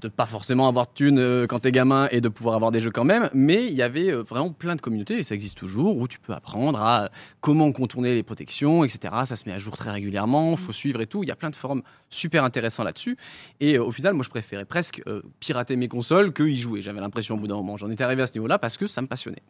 de 0.00 0.08
pas 0.08 0.26
forcément 0.26 0.68
avoir 0.68 0.86
de 0.86 0.92
thunes 0.94 1.18
euh, 1.18 1.46
quand 1.46 1.60
t'es 1.60 1.72
gamin 1.72 2.08
et 2.10 2.20
de 2.20 2.28
pouvoir 2.28 2.54
avoir 2.54 2.70
des 2.70 2.80
jeux 2.80 2.90
quand 2.90 3.04
même. 3.04 3.30
Mais 3.34 3.66
il 3.66 3.74
y 3.74 3.82
avait 3.82 4.12
euh, 4.12 4.22
vraiment 4.22 4.50
plein 4.50 4.76
de 4.76 4.80
communautés, 4.80 5.18
et 5.18 5.22
ça 5.22 5.34
existe 5.34 5.58
toujours, 5.58 5.96
où 5.96 6.08
tu 6.08 6.18
peux 6.18 6.32
apprendre 6.32 6.80
à 6.80 7.10
comment 7.40 7.70
contourner 7.72 8.14
les 8.14 8.22
protections, 8.22 8.84
etc. 8.84 9.14
Ça 9.24 9.36
se 9.36 9.48
met 9.48 9.54
à 9.54 9.58
jour 9.58 9.76
très 9.76 9.90
régulièrement, 9.90 10.56
faut 10.56 10.72
suivre 10.72 11.00
et 11.00 11.06
tout. 11.06 11.22
Il 11.22 11.28
y 11.28 11.32
a 11.32 11.36
plein 11.36 11.50
de 11.50 11.56
forums 11.56 11.82
super 12.08 12.44
intéressants 12.44 12.84
là-dessus. 12.84 13.16
Et 13.60 13.76
euh, 13.76 13.84
au 13.84 13.92
final, 13.92 14.14
moi, 14.14 14.24
je 14.24 14.30
préférais 14.30 14.64
presque 14.64 15.02
pirater 15.38 15.76
mes 15.76 15.88
consoles 15.88 16.32
que 16.32 16.42
y 16.42 16.56
jouer. 16.56 16.82
J'avais 16.82 17.00
l'impression 17.00 17.34
au 17.34 17.38
bout 17.38 17.46
d'un 17.46 17.56
moment. 17.56 17.76
J'en 17.76 17.90
étais 17.90 18.04
arrivé 18.04 18.22
à 18.22 18.26
ce 18.26 18.32
niveau-là 18.34 18.58
parce 18.58 18.76
que 18.76 18.86
ça 18.86 19.02
me 19.02 19.06
passionnait. 19.06 19.42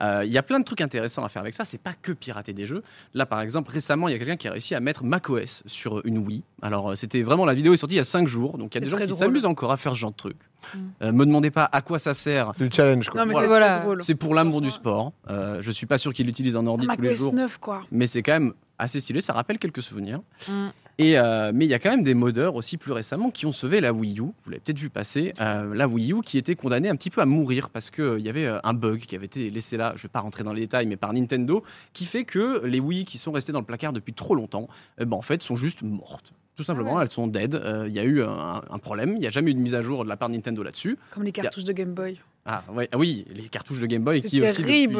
Euh, 0.00 0.22
Il 0.24 0.32
y 0.32 0.38
a 0.38 0.42
plein 0.42 0.60
de 0.60 0.64
trucs 0.64 0.80
intéressants 0.80 1.24
à 1.24 1.28
faire 1.28 1.42
avec 1.42 1.54
ça. 1.54 1.64
C'est 1.64 1.80
pas 1.80 1.94
que 1.94 2.12
pirater 2.12 2.52
des 2.52 2.66
jeux. 2.66 2.82
Là, 3.14 3.26
par 3.26 3.40
exemple, 3.40 3.70
récemment, 3.70 4.08
il 4.08 4.12
y 4.12 4.14
a 4.14 4.18
quelqu'un 4.18 4.36
qui 4.36 4.48
a 4.48 4.52
réussi 4.52 4.74
à 4.74 4.80
mettre 4.80 5.04
macOS 5.04 5.62
sur 5.66 6.04
une 6.06 6.18
Wii. 6.18 6.44
Alors, 6.62 6.96
c'était 6.96 7.22
vraiment 7.22 7.44
la 7.44 7.54
vidéo 7.54 7.74
est 7.74 7.76
sortie 7.76 7.96
il 7.96 7.98
y 7.98 8.00
a 8.00 8.04
5 8.04 8.28
jours. 8.28 8.58
Donc, 8.58 8.74
il 8.74 8.78
y 8.78 8.78
a 8.78 8.84
des 8.84 8.90
gens 8.90 8.98
qui 8.98 9.14
s'amusent 9.14 9.46
encore 9.46 9.72
à 9.72 9.76
faire 9.76 9.94
ce 9.96 10.00
genre 10.00 10.12
de 10.12 10.16
truc. 10.16 10.36
Mm. 10.74 10.78
Euh, 11.02 11.12
me 11.12 11.26
demandez 11.26 11.50
pas 11.50 11.68
à 11.70 11.80
quoi 11.82 11.98
ça 11.98 12.14
sert. 12.14 12.52
C'est 12.56 12.64
le 12.64 12.70
challenge 12.72 13.08
quoi. 13.08 13.20
Non, 13.20 13.26
mais 13.26 13.32
Voilà. 13.32 13.44
c'est 13.44 13.48
Voilà. 13.48 13.76
très 13.78 13.84
drôle. 13.86 14.02
C'est 14.02 14.14
pour 14.14 14.34
l'amour 14.34 14.60
du 14.60 14.70
sport. 14.70 15.12
Euh, 15.30 15.58
je 15.62 15.70
suis 15.70 15.86
pas 15.86 15.98
sûr 15.98 16.12
qu'il 16.12 16.26
l'utilise 16.26 16.56
en 16.56 16.66
ordi 16.66 16.86
Un 16.88 16.94
tous 16.96 17.02
les 17.02 17.08
macOS 17.08 17.18
jours. 17.20 17.32
9, 17.34 17.58
quoi. 17.58 17.82
Mais 17.92 18.06
c'est 18.06 18.22
quand 18.22 18.32
même 18.32 18.52
assez 18.78 19.00
stylé. 19.00 19.20
Ça 19.20 19.32
rappelle 19.32 19.58
quelques 19.58 19.82
souvenirs. 19.82 20.20
Mm. 20.48 20.66
Et 20.98 21.18
euh, 21.18 21.52
mais 21.54 21.66
il 21.66 21.68
y 21.70 21.74
a 21.74 21.78
quand 21.78 21.90
même 21.90 22.04
des 22.04 22.14
modeurs 22.14 22.54
aussi 22.54 22.78
plus 22.78 22.92
récemment 22.92 23.30
qui 23.30 23.44
ont 23.44 23.52
sauvé 23.52 23.82
la 23.82 23.92
Wii 23.92 24.18
U. 24.18 24.22
Vous 24.22 24.32
l'avez 24.50 24.60
peut-être 24.60 24.78
vu 24.78 24.88
passer. 24.88 25.34
euh, 25.42 25.74
la 25.74 25.86
Wii 25.86 26.12
U 26.14 26.22
qui 26.22 26.38
était 26.38 26.56
condamnée 26.56 26.88
un 26.88 26.96
petit 26.96 27.10
peu 27.10 27.20
à 27.20 27.26
mourir 27.26 27.68
parce 27.68 27.90
qu'il 27.90 28.20
y 28.20 28.30
avait 28.30 28.48
un 28.64 28.72
bug 28.72 29.00
qui 29.00 29.14
avait 29.14 29.26
été 29.26 29.50
laissé 29.50 29.76
là. 29.76 29.92
Je 29.96 30.04
vais 30.04 30.08
pas 30.08 30.20
rentrer 30.20 30.42
dans 30.42 30.54
les 30.54 30.62
détails, 30.62 30.86
mais 30.86 30.96
par 30.96 31.12
Nintendo, 31.12 31.62
qui 31.92 32.06
fait 32.06 32.24
que 32.24 32.64
les 32.64 32.80
Wii 32.80 33.04
qui 33.04 33.18
sont 33.18 33.30
restées 33.30 33.52
dans 33.52 33.60
le 33.60 33.66
placard 33.66 33.92
depuis 33.92 34.14
trop 34.14 34.34
longtemps, 34.34 34.68
ben, 34.98 35.12
en 35.12 35.20
fait, 35.22 35.42
sont 35.42 35.54
juste 35.54 35.82
mortes. 35.82 36.32
Tout 36.56 36.64
simplement, 36.64 36.92
Ah 36.92 36.96
ouais. 36.96 37.02
elles 37.02 37.10
sont 37.10 37.26
dead. 37.26 37.54
Euh, 37.54 37.84
Il 37.86 37.94
y 37.94 37.98
a 37.98 38.04
eu 38.04 38.22
un, 38.22 38.62
un 38.70 38.78
problème. 38.78 39.10
Il 39.16 39.20
n'y 39.20 39.26
a 39.26 39.30
jamais 39.30 39.50
eu 39.50 39.54
de 39.54 39.60
mise 39.60 39.74
à 39.74 39.82
jour 39.82 40.04
de 40.04 40.08
la 40.08 40.16
part 40.16 40.28
de 40.30 40.34
Nintendo 40.34 40.62
là-dessus. 40.62 40.98
Comme 41.10 41.22
les 41.24 41.32
cartouches 41.32 41.64
de 41.64 41.72
Game 41.72 41.92
Boy. 41.92 42.18
Ah, 42.48 42.62
ouais, 42.72 42.88
ah 42.92 42.96
oui, 42.96 43.24
les 43.34 43.48
cartouches 43.48 43.80
de 43.80 43.86
Game 43.86 44.04
Boy 44.04 44.22
C'est 44.22 44.28
qui 44.28 44.40
aussi 44.40 44.62
terrible. 44.62 44.94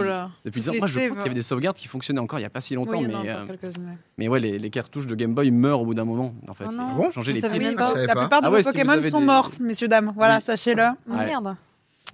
depuis, 0.44 0.62
depuis 0.62 0.62
Toutes 0.62 0.73
10 0.73 0.79
ans. 0.79 0.81
Moi, 0.81 0.88
je 0.88 0.93
crois 0.99 1.08
qu'il 1.11 1.17
y 1.19 1.20
avait 1.26 1.35
des 1.35 1.43
sauvegardes 1.43 1.76
qui 1.76 1.87
fonctionnaient 1.87 2.19
encore 2.20 2.41
il 2.41 2.43
n'y 2.43 2.47
a 2.47 2.50
pas 2.50 2.61
si 2.61 2.75
longtemps, 2.75 2.99
Oui, 2.99 3.06
mais, 3.06 3.14
encore 3.14 3.25
euh, 3.29 3.69
ouais. 3.69 3.97
mais 4.19 4.26
ouais, 4.26 4.41
les, 4.41 4.58
les 4.58 4.70
cartouches 4.70 5.06
de 5.06 5.14
Game 5.14 5.32
Boy 5.32 5.53
meurent 5.53 5.81
au 5.82 5.85
bout 5.87 5.94
d'un 5.94 6.05
moment. 6.05 6.35
En 6.49 6.55
fait, 6.55 6.64
Oh 6.69 6.73
non. 6.73 7.08
Je 7.11 7.20
les 7.31 7.41
piles. 7.41 7.76
La 7.76 8.14
plupart 8.17 8.43
de 8.43 8.47
Ah 8.47 8.50
vos 8.50 8.56
ouais, 8.56 8.64
Pokémon 8.64 9.00
sont 9.05 9.20
des- 9.20 9.26
mortes, 9.26 9.61
messieurs, 9.61 9.87
dames. 9.87 10.12
Voilà, 10.17 10.37
Oui. 10.38 10.43
sachez-le. 10.43 10.82
Ouais. 10.82 11.25
Merde. 11.26 11.55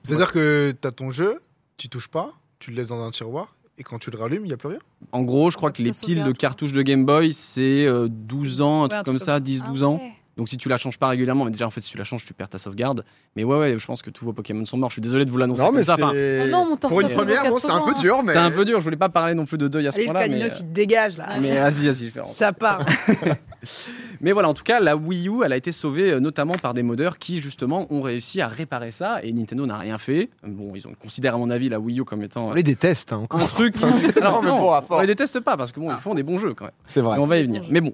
C'est-à-dire 0.02 0.32
que 0.32 0.74
t'as 0.78 0.90
ton 0.92 1.10
jeu, 1.10 1.40
tu 1.78 1.88
touches 1.88 2.08
pas, 2.08 2.32
tu 2.58 2.70
le 2.70 2.76
laisses 2.76 2.88
dans 2.88 3.02
un 3.02 3.10
tiroir, 3.10 3.54
et 3.78 3.82
quand 3.82 3.98
tu 3.98 4.10
le 4.10 4.18
rallumes, 4.18 4.44
il 4.44 4.48
n'y 4.48 4.54
a 4.54 4.56
plus 4.56 4.68
rien? 4.68 4.78
En 5.12 5.22
gros, 5.22 5.50
je 5.50 5.56
crois 5.56 5.72
que 5.72 5.82
les 5.82 5.92
piles 5.92 6.24
de 6.24 6.32
cartouches 6.32 6.72
de 6.72 6.82
Game 6.82 7.04
Boy, 7.04 7.32
c'est 7.32 7.86
euh, 7.86 8.08
12 8.08 8.60
ans, 8.60 8.84
un 8.84 8.88
truc 8.88 9.04
comme 9.04 9.18
ça, 9.18 9.40
10-12 9.40 9.62
Ah 9.82 9.84
ans. 9.84 10.00
Donc 10.36 10.48
si 10.48 10.56
tu 10.56 10.68
la 10.68 10.78
changes 10.78 10.98
pas 10.98 11.08
régulièrement, 11.08 11.44
mais 11.44 11.50
déjà 11.50 11.66
en 11.66 11.70
fait 11.70 11.80
si 11.80 11.90
tu 11.90 11.98
la 11.98 12.04
changes, 12.04 12.24
tu 12.24 12.32
perds 12.32 12.48
ta 12.48 12.58
sauvegarde. 12.58 13.04
Mais 13.36 13.44
ouais, 13.44 13.58
ouais, 13.58 13.78
je 13.78 13.86
pense 13.86 14.02
que 14.02 14.10
tous 14.10 14.24
vos 14.24 14.32
Pokémon 14.32 14.64
sont 14.64 14.76
morts. 14.78 14.90
Je 14.90 14.94
suis 14.94 15.02
désolé 15.02 15.24
de 15.24 15.30
vous 15.30 15.38
l'annoncer 15.38 15.62
Non, 15.62 15.68
comme 15.68 15.76
mais 15.76 15.84
ça. 15.84 15.94
Enfin, 15.94 16.10
c'est. 16.12 16.44
Oh 16.46 16.50
non, 16.50 16.68
mon 16.70 16.76
Pour 16.76 17.00
une 17.00 17.08
première, 17.08 17.44
bon, 17.48 17.58
c'est 17.58 17.70
un 17.70 17.80
peu 17.80 17.94
dur, 18.00 18.22
mais. 18.24 18.32
c'est 18.32 18.38
un 18.38 18.50
peu 18.50 18.64
dur. 18.64 18.78
Je 18.78 18.84
voulais 18.84 18.96
pas 18.96 19.08
parler 19.08 19.34
non 19.34 19.44
plus 19.44 19.58
de 19.58 19.68
deuil 19.68 19.86
à 19.86 19.90
ce 19.92 19.98
Allez, 19.98 20.06
le 20.06 20.12
point-là, 20.12 20.28
mais, 20.28 20.48
il 20.60 20.72
dégage 20.72 21.18
là. 21.18 21.38
mais 21.40 21.54
vas-y, 21.54 21.86
vas-y, 21.86 22.08
je 22.08 22.14
vais 22.14 22.20
rentrer. 22.20 22.34
Ça 22.34 22.52
part. 22.52 22.84
Mais 24.20 24.32
voilà, 24.32 24.48
en 24.48 24.54
tout 24.54 24.62
cas, 24.62 24.80
la 24.80 24.96
Wii 24.96 25.28
U, 25.28 25.42
elle 25.44 25.52
a 25.52 25.56
été 25.56 25.72
sauvée 25.72 26.12
euh, 26.12 26.20
notamment 26.20 26.54
par 26.54 26.74
des 26.74 26.82
modeurs 26.82 27.18
qui, 27.18 27.40
justement, 27.40 27.86
ont 27.90 28.02
réussi 28.02 28.40
à 28.40 28.48
réparer 28.48 28.90
ça. 28.90 29.22
Et 29.22 29.32
Nintendo 29.32 29.66
n'a 29.66 29.78
rien 29.78 29.98
fait. 29.98 30.30
Bon, 30.46 30.72
ils 30.74 30.86
ont 30.86 30.94
considéré, 30.94 31.34
à 31.34 31.38
mon 31.38 31.50
avis, 31.50 31.68
la 31.68 31.80
Wii 31.80 32.00
U 32.00 32.04
comme 32.04 32.22
étant 32.22 32.48
On 32.48 32.52
euh, 32.52 32.54
les 32.54 32.62
déteste, 32.62 33.12
hein, 33.12 33.18
encore. 33.18 33.40
un 33.40 33.46
truc. 33.46 33.74
Non, 34.22 34.40
mais 34.42 34.50
bon, 34.50 34.72
à 34.72 34.82
force. 34.82 34.98
on 34.98 35.00
les 35.00 35.06
déteste 35.08 35.40
pas 35.40 35.56
parce 35.56 35.72
que 35.72 35.80
bon, 35.80 35.90
ils 35.90 36.00
font 36.00 36.14
des 36.14 36.22
bons 36.22 36.38
jeux 36.38 36.54
quand 36.54 36.64
même. 36.64 36.74
C'est 36.86 37.00
vrai. 37.00 37.16
Et 37.16 37.20
on 37.20 37.26
va 37.26 37.38
y 37.38 37.42
venir. 37.42 37.64
Mais 37.70 37.80
bon, 37.80 37.92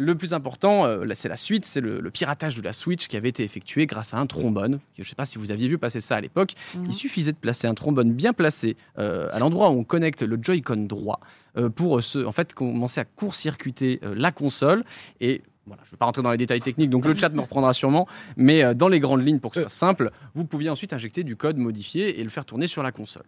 le 0.00 0.14
plus 0.16 0.32
important, 0.34 0.84
euh, 0.86 1.04
c'est 1.14 1.28
la 1.28 1.36
suite, 1.36 1.64
c'est 1.64 1.80
le, 1.80 2.00
le 2.00 2.10
piratage 2.10 2.56
de 2.56 2.62
la 2.62 2.72
Switch 2.72 3.06
qui 3.06 3.16
avait 3.16 3.28
été 3.28 3.44
effectué 3.44 3.86
grâce 3.86 4.14
à 4.14 4.18
un 4.18 4.26
trombone. 4.26 4.80
Je 4.96 5.02
ne 5.02 5.06
sais 5.06 5.14
pas 5.14 5.26
si 5.26 5.38
vous 5.38 5.50
aviez 5.52 5.68
vu 5.68 5.78
passer 5.78 6.00
ça 6.00 6.16
à 6.16 6.20
l'époque. 6.20 6.54
Mhm. 6.74 6.86
Il 6.86 6.92
suffisait 6.92 7.32
de 7.32 7.36
placer 7.36 7.66
un 7.66 7.74
trombone 7.74 8.12
bien 8.12 8.32
placé 8.32 8.76
euh, 8.98 9.28
à 9.32 9.38
l'endroit 9.38 9.70
où 9.70 9.74
on 9.78 9.84
connecte 9.84 10.22
le 10.22 10.38
Joy-Con 10.40 10.86
droit 10.88 11.20
euh, 11.56 11.68
pour 11.68 12.02
se, 12.02 12.18
en 12.24 12.32
fait, 12.32 12.54
commencer 12.54 13.00
à 13.00 13.04
court-circuiter 13.04 14.00
euh, 14.02 14.14
la 14.16 14.32
console. 14.32 14.84
Et 15.20 15.42
voilà, 15.66 15.82
je 15.84 15.88
ne 15.88 15.90
vais 15.92 15.96
pas 15.98 16.06
rentrer 16.06 16.22
dans 16.22 16.30
les 16.32 16.36
détails 16.38 16.60
techniques, 16.60 16.90
donc 16.90 17.04
le 17.04 17.14
chat 17.14 17.28
me 17.28 17.40
reprendra 17.42 17.72
sûrement. 17.72 18.08
Mais 18.36 18.64
euh, 18.64 18.74
dans 18.74 18.88
les 18.88 18.98
grandes 18.98 19.24
lignes, 19.24 19.38
pour 19.38 19.50
que 19.52 19.56
ce 19.56 19.60
soit 19.62 19.68
simple, 19.68 20.10
vous 20.34 20.44
pouviez 20.44 20.68
ensuite 20.70 20.92
injecter 20.92 21.22
du 21.22 21.36
code 21.36 21.58
modifié 21.58 22.18
et 22.18 22.24
le 22.24 22.30
faire 22.30 22.44
tourner 22.44 22.66
sur 22.66 22.82
la 22.82 22.90
console. 22.92 23.22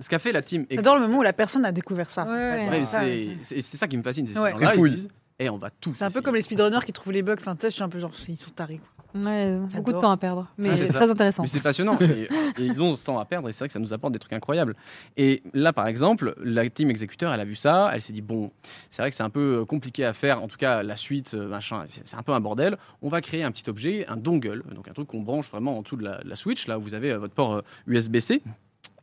Ce 0.00 0.08
qu'a 0.08 0.18
fait 0.18 0.32
la 0.32 0.42
team 0.42 0.66
J'adore 0.70 0.96
le 0.96 1.02
moment 1.02 1.18
où 1.18 1.22
la 1.22 1.32
personne 1.32 1.64
a 1.64 1.72
découvert 1.72 2.10
ça. 2.10 2.24
Ouais, 2.24 2.30
ouais. 2.32 2.68
Ouais, 2.70 2.84
ça, 2.84 3.00
c'est 3.02 3.28
c'est- 3.42 3.60
c'est 3.60 3.76
ça 3.76 3.86
qui 3.88 3.96
me 3.96 4.02
fascine. 4.02 4.26
C'est 4.26 4.38
Ouais. 4.38 4.52
ces 4.58 4.80
Ils 4.80 4.90
disent, 4.94 5.08
Eh, 5.38 5.50
on 5.50 5.58
va 5.58 5.70
tout. 5.70 5.92
C'est 5.94 6.04
un 6.04 6.10
peu 6.10 6.22
comme 6.22 6.34
les 6.34 6.40
speedrunners 6.42 6.84
qui 6.84 6.92
trouvent 6.92 7.12
les 7.12 7.22
bugs. 7.22 7.34
Enfin, 7.38 7.54
tu 7.54 7.62
sais, 7.62 7.68
je 7.70 7.74
suis 7.74 7.82
un 7.82 7.88
peu 7.88 7.98
genre, 7.98 8.12
ils 8.28 8.36
sont 8.36 8.50
tarés. 8.50 8.80
Ouais, 9.14 9.58
beaucoup 9.74 9.92
de 9.94 9.98
temps 10.00 10.10
à 10.10 10.16
perdre. 10.18 10.46
Mais 10.58 10.70
Ouais, 10.70 10.76
c'est 10.76 10.86
ça. 10.88 10.94
très 10.94 11.10
intéressant. 11.10 11.42
Mais 11.42 11.48
c'est 11.48 11.62
passionnant. 11.62 11.96
et, 12.00 12.22
et 12.24 12.28
ils 12.62 12.82
ont 12.82 12.96
ce 12.96 13.06
temps 13.06 13.18
à 13.18 13.24
perdre 13.24 13.48
et 13.48 13.52
c'est 13.52 13.60
vrai 13.60 13.68
que 13.68 13.72
ça 13.72 13.78
nous 13.78 13.94
apporte 13.94 14.12
des 14.12 14.18
trucs 14.18 14.32
incroyables. 14.34 14.76
Et 15.16 15.42
là, 15.54 15.72
par 15.72 15.86
exemple, 15.86 16.34
la 16.42 16.68
team 16.68 16.90
exécuteur, 16.90 17.32
elle 17.32 17.40
a 17.40 17.44
vu 17.46 17.54
ça, 17.54 17.90
elle 17.94 18.02
s'est 18.02 18.12
dit 18.12 18.20
bon, 18.20 18.50
c'est 18.90 19.00
vrai 19.00 19.08
que 19.10 19.16
c'est 19.16 19.22
un 19.22 19.30
peu 19.30 19.64
compliqué 19.64 20.04
à 20.04 20.12
faire. 20.12 20.42
En 20.42 20.48
tout 20.48 20.58
cas, 20.58 20.82
la 20.82 20.96
suite, 20.96 21.32
euh, 21.34 21.48
machin, 21.48 21.84
c'est 21.88 22.16
un 22.16 22.22
peu 22.22 22.32
un 22.32 22.40
bordel. 22.40 22.76
On 23.00 23.08
va 23.08 23.22
créer 23.22 23.42
un 23.42 23.52
petit 23.52 23.68
objet, 23.70 24.06
un 24.08 24.16
dongle, 24.16 24.62
donc 24.74 24.88
un 24.88 24.92
truc 24.92 25.08
qu'on 25.08 25.22
branche 25.22 25.50
vraiment 25.50 25.78
en 25.78 25.82
dessous 25.82 25.96
de 25.96 26.04
la, 26.04 26.20
la 26.24 26.36
Switch. 26.36 26.66
Là, 26.66 26.78
où 26.78 26.82
vous 26.82 26.94
avez 26.94 27.12
euh, 27.12 27.18
votre 27.18 27.34
port 27.34 27.54
euh, 27.54 27.62
USB-C. 27.86 28.42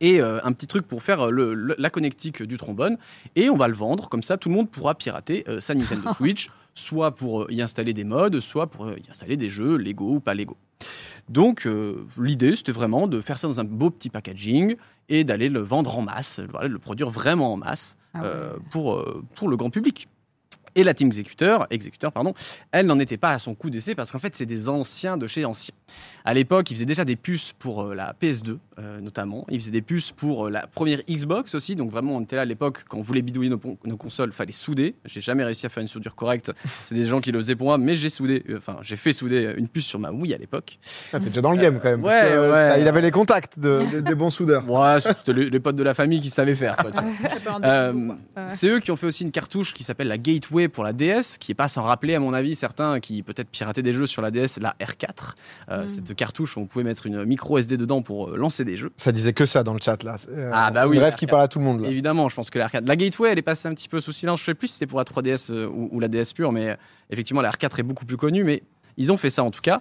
Et 0.00 0.20
euh, 0.20 0.40
un 0.44 0.52
petit 0.52 0.66
truc 0.66 0.86
pour 0.86 1.02
faire 1.02 1.26
euh, 1.26 1.30
le- 1.30 1.54
le- 1.54 1.74
la 1.78 1.90
connectique 1.90 2.42
du 2.42 2.56
trombone. 2.58 2.96
Et 3.36 3.48
on 3.50 3.56
va 3.56 3.68
le 3.68 3.74
vendre, 3.74 4.08
comme 4.08 4.22
ça 4.22 4.36
tout 4.36 4.48
le 4.48 4.54
monde 4.54 4.70
pourra 4.70 4.94
pirater 4.94 5.44
euh, 5.48 5.60
sa 5.60 5.74
Nintendo 5.74 6.12
Switch, 6.16 6.50
soit 6.74 7.14
pour 7.14 7.50
y 7.50 7.62
installer 7.62 7.94
des 7.94 8.04
modes, 8.04 8.40
soit 8.40 8.66
pour 8.68 8.90
y 8.90 9.08
installer 9.08 9.36
des 9.36 9.48
jeux 9.50 9.76
Lego 9.76 10.14
ou 10.14 10.20
pas 10.20 10.34
Lego. 10.34 10.56
Donc 11.28 11.66
euh, 11.66 12.04
l'idée 12.18 12.56
c'était 12.56 12.72
vraiment 12.72 13.06
de 13.06 13.20
faire 13.20 13.38
ça 13.38 13.46
dans 13.48 13.60
un 13.60 13.64
beau 13.64 13.90
petit 13.90 14.10
packaging 14.10 14.76
et 15.08 15.24
d'aller 15.24 15.48
le 15.48 15.60
vendre 15.60 15.96
en 15.96 16.02
masse, 16.02 16.40
voilà, 16.50 16.68
de 16.68 16.72
le 16.72 16.78
produire 16.78 17.10
vraiment 17.10 17.52
en 17.52 17.56
masse 17.56 17.96
Ah 18.14 18.22
ouais. 18.22 18.28
pour, 18.70 19.02
pour 19.34 19.48
le 19.48 19.56
grand 19.56 19.70
public. 19.70 20.08
Et 20.76 20.84
la 20.84 20.94
team 20.94 21.06
exécuteur, 21.08 21.66
exécuteur 21.70 22.12
pardon, 22.12 22.34
elle 22.72 22.86
n'en 22.86 22.98
était 22.98 23.16
pas 23.16 23.30
à 23.30 23.38
son 23.38 23.54
coup 23.54 23.70
d'essai 23.70 23.94
parce 23.94 24.10
qu'en 24.10 24.18
fait 24.18 24.34
c'est 24.34 24.46
des 24.46 24.68
anciens 24.68 25.16
de 25.16 25.26
chez 25.26 25.44
anciens. 25.44 25.74
À 26.26 26.32
l'époque, 26.32 26.70
ils 26.70 26.74
faisaient 26.74 26.86
déjà 26.86 27.04
des 27.04 27.16
puces 27.16 27.52
pour 27.58 27.82
euh, 27.84 27.94
la 27.94 28.14
PS2 28.20 28.56
euh, 28.78 29.00
notamment. 29.00 29.44
Ils 29.50 29.60
faisaient 29.60 29.70
des 29.70 29.82
puces 29.82 30.10
pour 30.10 30.46
euh, 30.46 30.50
la 30.50 30.66
première 30.66 31.00
Xbox 31.08 31.54
aussi. 31.54 31.76
Donc 31.76 31.90
vraiment, 31.90 32.16
on 32.16 32.22
était 32.22 32.36
là 32.36 32.42
à 32.42 32.46
l'époque 32.46 32.84
quand 32.88 32.96
on 32.98 33.02
voulait 33.02 33.20
bidouiller 33.22 33.50
nos, 33.50 33.60
nos 33.84 33.96
consoles, 33.98 34.32
fallait 34.32 34.50
souder. 34.50 34.94
J'ai 35.04 35.20
jamais 35.20 35.44
réussi 35.44 35.66
à 35.66 35.68
faire 35.68 35.82
une 35.82 35.86
soudure 35.88 36.14
correcte. 36.14 36.50
C'est 36.84 36.94
des 36.94 37.04
gens 37.04 37.20
qui 37.20 37.30
le 37.30 37.38
faisaient 37.40 37.56
pour 37.56 37.66
moi, 37.68 37.76
mais 37.78 37.94
j'ai 37.94 38.08
soudé. 38.10 38.42
euh, 38.48 38.56
Enfin, 38.56 38.78
j'ai 38.80 38.96
fait 38.96 39.12
souder 39.12 39.54
une 39.58 39.68
puce 39.68 39.84
sur 39.84 39.98
ma 39.98 40.10
Wii 40.12 40.32
à 40.34 40.38
l'époque. 40.38 40.78
Ah, 41.12 41.20
T'es 41.20 41.26
déjà 41.26 41.42
dans 41.42 41.52
le 41.52 41.58
game 41.58 41.78
quand 41.80 41.90
même. 41.90 42.02
parce 42.02 42.14
ouais, 42.24 42.30
que, 42.30 42.34
euh, 42.36 42.52
ouais. 42.70 42.80
Il 42.80 42.88
avait 42.88 43.02
les 43.02 43.10
contacts 43.10 43.58
de- 43.58 43.82
de- 43.92 44.00
des 44.00 44.14
bons 44.14 44.30
soudeurs. 44.30 44.64
Ouais, 44.68 44.98
c'était 45.00 45.32
les, 45.34 45.50
les 45.50 45.60
potes 45.60 45.76
de 45.76 45.82
la 45.82 45.92
famille 45.94 46.20
qui 46.20 46.30
savaient 46.30 46.54
faire. 46.54 46.76
Euh, 47.64 48.12
c'est 48.48 48.68
eux 48.68 48.80
qui 48.80 48.90
ont 48.90 48.96
fait 48.96 49.06
aussi 49.06 49.22
une 49.24 49.30
cartouche 49.30 49.72
qui 49.74 49.84
s'appelle 49.84 50.08
la 50.08 50.18
Gateway 50.18 50.63
pour 50.68 50.84
la 50.84 50.92
DS, 50.92 51.38
qui 51.38 51.52
est 51.52 51.54
pas 51.54 51.68
sans 51.68 51.82
rappeler, 51.82 52.14
à 52.14 52.20
mon 52.20 52.34
avis, 52.34 52.54
certains 52.54 53.00
qui 53.00 53.22
peut-être 53.22 53.48
pirataient 53.48 53.82
des 53.82 53.92
jeux 53.92 54.06
sur 54.06 54.22
la 54.22 54.30
DS, 54.30 54.58
la 54.60 54.74
R4. 54.80 55.34
Euh, 55.70 55.84
Mm. 55.84 55.88
Cette 55.88 56.14
cartouche 56.14 56.56
où 56.56 56.60
on 56.60 56.66
pouvait 56.66 56.84
mettre 56.84 57.06
une 57.06 57.24
micro 57.24 57.58
SD 57.58 57.76
dedans 57.76 58.02
pour 58.02 58.30
euh, 58.30 58.36
lancer 58.36 58.64
des 58.64 58.76
jeux. 58.76 58.92
Ça 58.96 59.12
disait 59.12 59.32
que 59.32 59.46
ça 59.46 59.62
dans 59.62 59.74
le 59.74 59.80
chat 59.80 60.02
là. 60.02 60.16
Euh, 60.28 60.50
Ah, 60.52 60.70
bah 60.70 60.86
oui, 60.86 60.98
la 60.98 61.12
qui 61.12 61.26
parle 61.26 61.42
à 61.42 61.48
tout 61.48 61.58
le 61.58 61.64
monde 61.64 61.80
là. 61.82 61.88
Évidemment, 61.88 62.28
je 62.28 62.36
pense 62.36 62.50
que 62.50 62.58
la 62.58 62.68
R4. 62.68 62.86
La 62.86 62.96
Gateway, 62.96 63.30
elle 63.30 63.38
est 63.38 63.42
passée 63.42 63.68
un 63.68 63.74
petit 63.74 63.88
peu 63.88 64.00
sous 64.00 64.12
silence. 64.12 64.40
Je 64.40 64.44
sais 64.46 64.54
plus 64.54 64.68
si 64.68 64.74
c'était 64.74 64.86
pour 64.86 64.98
la 64.98 65.04
3DS 65.04 65.52
euh, 65.52 65.66
ou, 65.66 65.88
ou 65.92 66.00
la 66.00 66.08
DS 66.08 66.32
pure, 66.34 66.52
mais 66.52 66.70
euh, 66.70 66.76
effectivement, 67.10 67.42
la 67.42 67.50
R4 67.50 67.80
est 67.80 67.82
beaucoup 67.82 68.06
plus 68.06 68.16
connue. 68.16 68.44
Mais 68.44 68.62
ils 68.96 69.12
ont 69.12 69.16
fait 69.16 69.30
ça 69.30 69.42
en 69.44 69.50
tout 69.50 69.60
cas. 69.60 69.80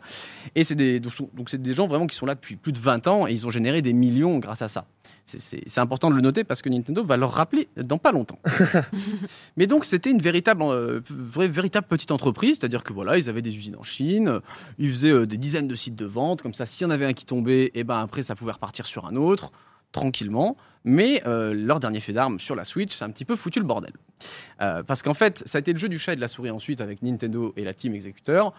Et 0.55 0.63
c'est 0.63 0.75
des, 0.75 0.99
donc 0.99 1.49
c'est 1.49 1.61
des 1.61 1.73
gens 1.73 1.87
vraiment 1.87 2.07
qui 2.07 2.15
sont 2.15 2.25
là 2.25 2.35
depuis 2.35 2.55
plus 2.55 2.71
de 2.71 2.79
20 2.79 3.07
ans 3.07 3.27
et 3.27 3.31
ils 3.31 3.45
ont 3.47 3.49
généré 3.51 3.81
des 3.81 3.93
millions 3.93 4.39
grâce 4.39 4.61
à 4.61 4.67
ça. 4.67 4.85
C'est- 5.25 5.63
important 5.79 6.09
de 6.09 6.15
le 6.15 6.21
noter 6.21 6.43
parce 6.43 6.61
que 6.61 6.69
Nintendo 6.69 7.03
va 7.03 7.17
leur 7.17 7.31
rappeler 7.31 7.67
dans 7.77 7.97
pas 7.97 8.11
longtemps. 8.11 8.39
Mais 9.57 9.67
donc 9.67 9.85
c'était 9.85 10.11
une 10.11 10.21
véritable, 10.21 10.61
euh, 10.63 11.01
vraie- 11.09 11.47
véritable 11.47 11.87
petite 11.87 12.11
entreprise, 12.11 12.57
c'est-à-dire 12.59 12.83
que 12.83 12.93
voilà, 12.93 13.17
ils 13.17 13.29
avaient 13.29 13.41
des 13.41 13.55
usines 13.55 13.75
en 13.75 13.83
Chine, 13.83 14.39
ils 14.79 14.89
faisaient 14.89 15.11
euh, 15.11 15.25
des 15.25 15.37
dizaines 15.37 15.67
de 15.67 15.75
sites 15.75 15.95
de 15.95 16.05
vente, 16.05 16.41
comme 16.41 16.53
ça, 16.53 16.65
s'il 16.65 16.83
y 16.83 16.85
en 16.85 16.89
avait 16.91 17.05
un 17.05 17.13
qui 17.13 17.25
tombait, 17.25 17.71
et 17.73 17.83
ben 17.83 17.99
après 17.99 18.23
ça 18.23 18.35
pouvait 18.35 18.51
repartir 18.51 18.85
sur 18.85 19.05
un 19.05 19.15
autre 19.15 19.51
tranquillement. 19.91 20.57
Mais 20.85 21.21
euh, 21.27 21.53
leur 21.53 21.79
dernier 21.79 22.01
fait 22.01 22.11
d'armes 22.13 22.39
sur 22.39 22.55
la 22.55 22.65
Switch, 22.65 22.93
c'est 22.93 23.05
un 23.05 23.09
petit 23.09 23.23
peu 23.25 23.35
foutu 23.37 23.59
le 23.59 23.65
bordel. 23.65 23.93
Euh, 24.61 24.83
parce 24.83 25.01
qu'en 25.01 25.13
fait, 25.13 25.41
ça 25.45 25.57
a 25.57 25.59
été 25.59 25.71
le 25.71 25.79
jeu 25.79 25.87
du 25.87 25.97
chat 25.97 26.13
et 26.13 26.15
de 26.17 26.21
la 26.21 26.27
souris 26.27 26.49
ensuite 26.51 26.81
avec 26.81 27.01
Nintendo 27.01 27.53
et 27.55 27.63
la 27.63 27.73
team 27.73 27.93
exécuteur. 27.95 28.53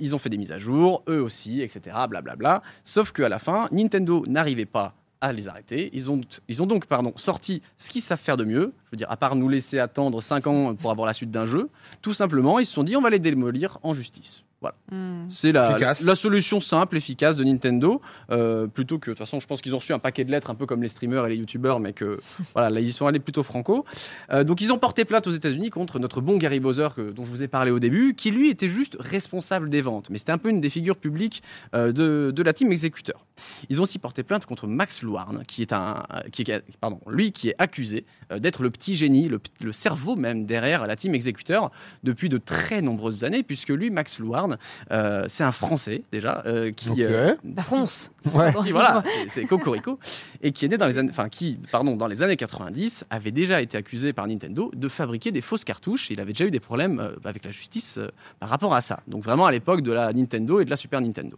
Ils 0.00 0.14
ont 0.14 0.18
fait 0.18 0.28
des 0.28 0.38
mises 0.38 0.52
à 0.52 0.58
jour, 0.58 1.02
eux 1.08 1.20
aussi, 1.20 1.62
etc. 1.62 1.96
Blablabla. 2.08 2.62
Sauf 2.82 3.12
qu'à 3.12 3.28
la 3.28 3.38
fin, 3.38 3.68
Nintendo 3.72 4.24
n'arrivait 4.26 4.66
pas 4.66 4.94
à 5.20 5.32
les 5.32 5.48
arrêter. 5.48 5.90
Ils 5.92 6.10
ont, 6.10 6.20
ils 6.48 6.62
ont 6.62 6.66
donc 6.66 6.86
pardon, 6.86 7.12
sorti 7.16 7.62
ce 7.78 7.90
qu'ils 7.90 8.02
savent 8.02 8.20
faire 8.20 8.36
de 8.36 8.44
mieux. 8.44 8.72
Je 8.86 8.90
veux 8.92 8.96
dire, 8.96 9.10
à 9.10 9.16
part 9.16 9.36
nous 9.36 9.48
laisser 9.48 9.78
attendre 9.78 10.20
5 10.20 10.46
ans 10.46 10.74
pour 10.74 10.90
avoir 10.90 11.06
la 11.06 11.14
suite 11.14 11.30
d'un 11.30 11.46
jeu, 11.46 11.68
tout 12.02 12.14
simplement, 12.14 12.58
ils 12.58 12.66
se 12.66 12.72
sont 12.72 12.84
dit 12.84 12.96
on 12.96 13.00
va 13.00 13.10
les 13.10 13.18
démolir 13.18 13.78
en 13.82 13.94
justice. 13.94 14.42
Voilà. 14.60 14.74
Hmm. 14.90 15.26
C'est 15.28 15.52
la, 15.52 16.14
solution 16.14 16.60
simple, 16.60 16.96
efficace 16.96 17.36
de 17.36 17.44
Nintendo, 17.44 18.00
euh, 18.30 18.66
plutôt 18.66 18.98
que 18.98 19.10
de 19.10 19.14
toute 19.14 19.18
façon, 19.18 19.38
je 19.38 19.46
pense 19.46 19.60
qu'ils 19.60 19.74
ont 19.74 19.78
reçu 19.78 19.92
un 19.92 19.98
paquet 19.98 20.24
de 20.24 20.30
lettres 20.30 20.48
un 20.50 20.54
peu 20.54 20.64
comme 20.64 20.82
les 20.82 20.88
streamers 20.88 21.26
et 21.26 21.30
les 21.30 21.36
youtubeurs, 21.36 21.78
mais 21.78 21.92
que 21.92 22.18
voilà, 22.54 22.70
là 22.70 22.80
ils 22.80 22.88
y 22.88 22.92
sont 22.92 23.06
allés 23.06 23.18
plutôt 23.18 23.42
franco. 23.42 23.84
Euh, 24.32 24.44
donc 24.44 24.60
ils 24.62 24.72
ont 24.72 24.78
porté 24.78 25.04
plainte 25.04 25.26
aux 25.26 25.32
États-Unis 25.32 25.70
contre 25.70 25.98
notre 25.98 26.20
bon 26.20 26.38
Gary 26.38 26.60
Bowser 26.60 26.88
que- 26.96 27.10
dont 27.10 27.24
je 27.24 27.30
vous 27.30 27.42
ai 27.42 27.48
parlé 27.48 27.70
au 27.70 27.78
début, 27.78 28.14
qui 28.14 28.30
lui 28.30 28.48
était 28.48 28.68
juste 28.68 28.96
responsable 28.98 29.68
des 29.68 29.82
ventes, 29.82 30.08
mais 30.10 30.18
c'était 30.18 30.32
un 30.32 30.38
peu 30.38 30.48
une 30.48 30.60
des 30.60 30.70
figures 30.70 30.96
publiques 30.96 31.42
euh, 31.74 31.92
de, 31.92 32.32
de 32.34 32.42
la 32.42 32.52
team 32.52 32.72
exécuteur. 32.72 33.26
Ils 33.68 33.80
ont 33.80 33.82
aussi 33.82 33.98
porté 33.98 34.22
plainte 34.22 34.46
contre 34.46 34.66
Max 34.66 35.02
Luarn, 35.02 35.42
qui 35.46 35.62
est 35.62 35.72
un, 35.72 36.04
qui 36.32 36.44
pardon, 36.80 37.00
lui 37.08 37.32
qui 37.32 37.50
est 37.50 37.54
accusé 37.58 38.06
euh, 38.32 38.38
d'être 38.38 38.62
le 38.62 38.70
petit 38.70 38.96
génie, 38.96 39.28
le, 39.28 39.40
le 39.62 39.72
cerveau 39.72 40.16
même 40.16 40.46
derrière 40.46 40.86
la 40.86 40.96
team 40.96 41.14
exécuteur 41.14 41.70
depuis 42.02 42.28
de 42.28 42.38
très 42.38 42.80
nombreuses 42.82 43.24
années, 43.24 43.42
puisque 43.42 43.68
lui, 43.68 43.90
Max 43.90 44.18
Luarn, 44.18 44.45
euh, 44.90 45.24
c'est 45.28 45.44
un 45.44 45.52
Français 45.52 46.02
déjà 46.12 46.42
euh, 46.46 46.70
qui, 46.72 46.90
Ok. 46.90 46.98
euh, 47.00 47.34
La 47.56 47.62
France. 47.62 48.10
Ouais. 48.26 48.52
Pardon, 48.52 48.62
qui, 48.64 48.70
voilà, 48.72 49.02
c'est- 49.28 49.44
Cocorico, 49.44 49.98
et 50.42 50.52
qui 50.52 50.64
est 50.64 50.68
né 50.68 50.76
dans 50.76 50.86
les 50.86 50.98
années, 50.98 51.10
enfin 51.10 51.28
qui, 51.28 51.58
pardon, 51.70 51.96
dans 51.96 52.06
les 52.06 52.22
années 52.22 52.36
90, 52.36 53.04
avait 53.10 53.30
déjà 53.30 53.60
été 53.62 53.76
accusé 53.76 54.12
par 54.12 54.26
Nintendo 54.26 54.70
de 54.74 54.88
fabriquer 54.88 55.30
des 55.32 55.40
fausses 55.42 55.64
cartouches. 55.64 56.10
Il 56.10 56.20
avait 56.20 56.32
déjà 56.32 56.44
eu 56.46 56.50
des 56.50 56.60
problèmes 56.60 56.98
euh, 57.00 57.12
avec 57.24 57.44
la 57.44 57.50
justice 57.50 57.98
euh, 57.98 58.08
par 58.40 58.48
rapport 58.48 58.74
à 58.74 58.80
ça. 58.80 59.00
Donc 59.06 59.22
vraiment 59.22 59.46
à 59.46 59.52
l'époque 59.52 59.82
de 59.82 59.92
la 59.92 60.12
Nintendo 60.12 60.60
et 60.60 60.64
de 60.64 60.70
la 60.70 60.76
Super 60.76 61.00
Nintendo. 61.00 61.36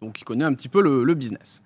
Donc 0.00 0.20
il 0.20 0.24
connaît 0.24 0.44
un 0.44 0.54
petit 0.54 0.68
peu 0.68 0.82
le, 0.82 1.04
le 1.04 1.14
business. 1.14 1.62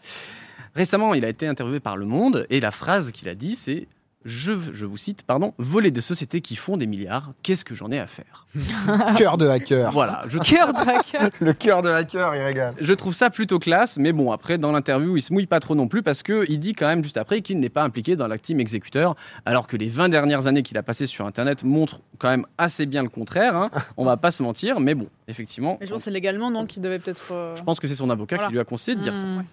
Récemment, 0.75 1.15
il 1.15 1.25
a 1.25 1.29
été 1.29 1.47
interviewé 1.47 1.81
par 1.81 1.97
Le 1.97 2.05
Monde 2.05 2.47
et 2.51 2.61
la 2.61 2.71
phrase 2.71 3.11
qu'il 3.13 3.29
a 3.31 3.35
dit, 3.35 3.55
c'est 3.55 3.89
je, 4.27 4.53
je 4.73 4.85
vous 4.85 4.97
cite, 4.99 5.23
pardon, 5.23 5.55
voler 5.57 5.91
des 5.91 6.01
sociétés 6.03 6.41
qui 6.43 6.57
font 6.57 6.77
des 6.77 6.87
milliards, 6.87 7.33
qu'est-ce 7.43 7.65
que 7.65 7.75
j'en 7.75 7.91
ai 7.91 7.99
à 7.99 8.07
faire? 8.07 8.47
Cœur 9.17 9.39
de 9.39 9.49
hacker. 9.49 9.93
Voilà, 9.93 10.23
je 10.29 10.39
Cœur 10.41 10.73
de 10.75 10.81
hacker. 10.81 11.31
Le 11.41 11.53
cœur 11.53 11.83
de 11.83 11.89
hacker, 11.91 12.35
il 12.35 12.43
régale. 12.43 12.75
Je 12.81 12.93
trouve 12.93 13.15
ça 13.15 13.31
plutôt 13.31 13.59
classe, 13.59 13.97
mais 13.99 14.13
bon, 14.13 14.33
après, 14.33 14.59
dans 14.59 14.73
l'interview, 14.73 15.17
il 15.17 15.23
se 15.23 15.33
mouille 15.33 15.47
pas 15.47 15.61
trop 15.61 15.75
non 15.75 15.89
plus 15.89 16.03
parce 16.03 16.23
qu'il 16.23 16.59
dit 16.59 16.75
quand 16.75 16.87
même 16.87 17.03
juste 17.03 17.17
après 17.17 17.41
qu'il 17.41 17.59
n'est 17.61 17.69
pas 17.69 17.83
impliqué 17.85 18.17
dans 18.17 18.27
la 18.27 18.39
team 18.39 18.61
exécuteur, 18.61 19.15
alors 19.45 19.67
que 19.67 19.77
les 19.77 19.89
20 19.89 20.09
dernières 20.09 20.47
années 20.47 20.63
qu'il 20.63 20.77
a 20.79 20.83
passées 20.83 21.07
sur 21.07 21.27
Internet 21.27 21.65
montrent 21.65 22.01
quand 22.19 22.29
même 22.31 22.47
assez 22.59 22.87
bien 22.87 23.03
le 23.03 23.09
contraire. 23.09 23.57
hein. 23.57 23.71
On 23.97 24.05
va 24.05 24.17
pas 24.17 24.31
se 24.31 24.43
mentir, 24.43 24.81
mais 24.81 24.95
bon, 24.95 25.09
effectivement. 25.29 25.77
Mais 25.81 25.87
je 25.87 25.91
pense 25.93 26.01
que 26.01 26.05
c'est 26.05 26.11
légalement, 26.11 26.51
non, 26.51 26.67
qui 26.67 26.81
devait 26.81 26.99
peut-être. 26.99 27.33
euh, 27.33 27.57
Je 27.57 27.63
pense 27.63 27.81
que 27.81 27.89
c'est 27.89 27.95
son 27.95 28.11
avocat 28.11 28.37
Voilà. 28.37 28.49
qui 28.49 28.53
lui 28.55 28.61
a 28.61 28.65
conseillé 28.65 28.97
de 28.97 29.03
dire 29.03 29.17
ça. 29.17 29.27
Hmm. 29.27 29.45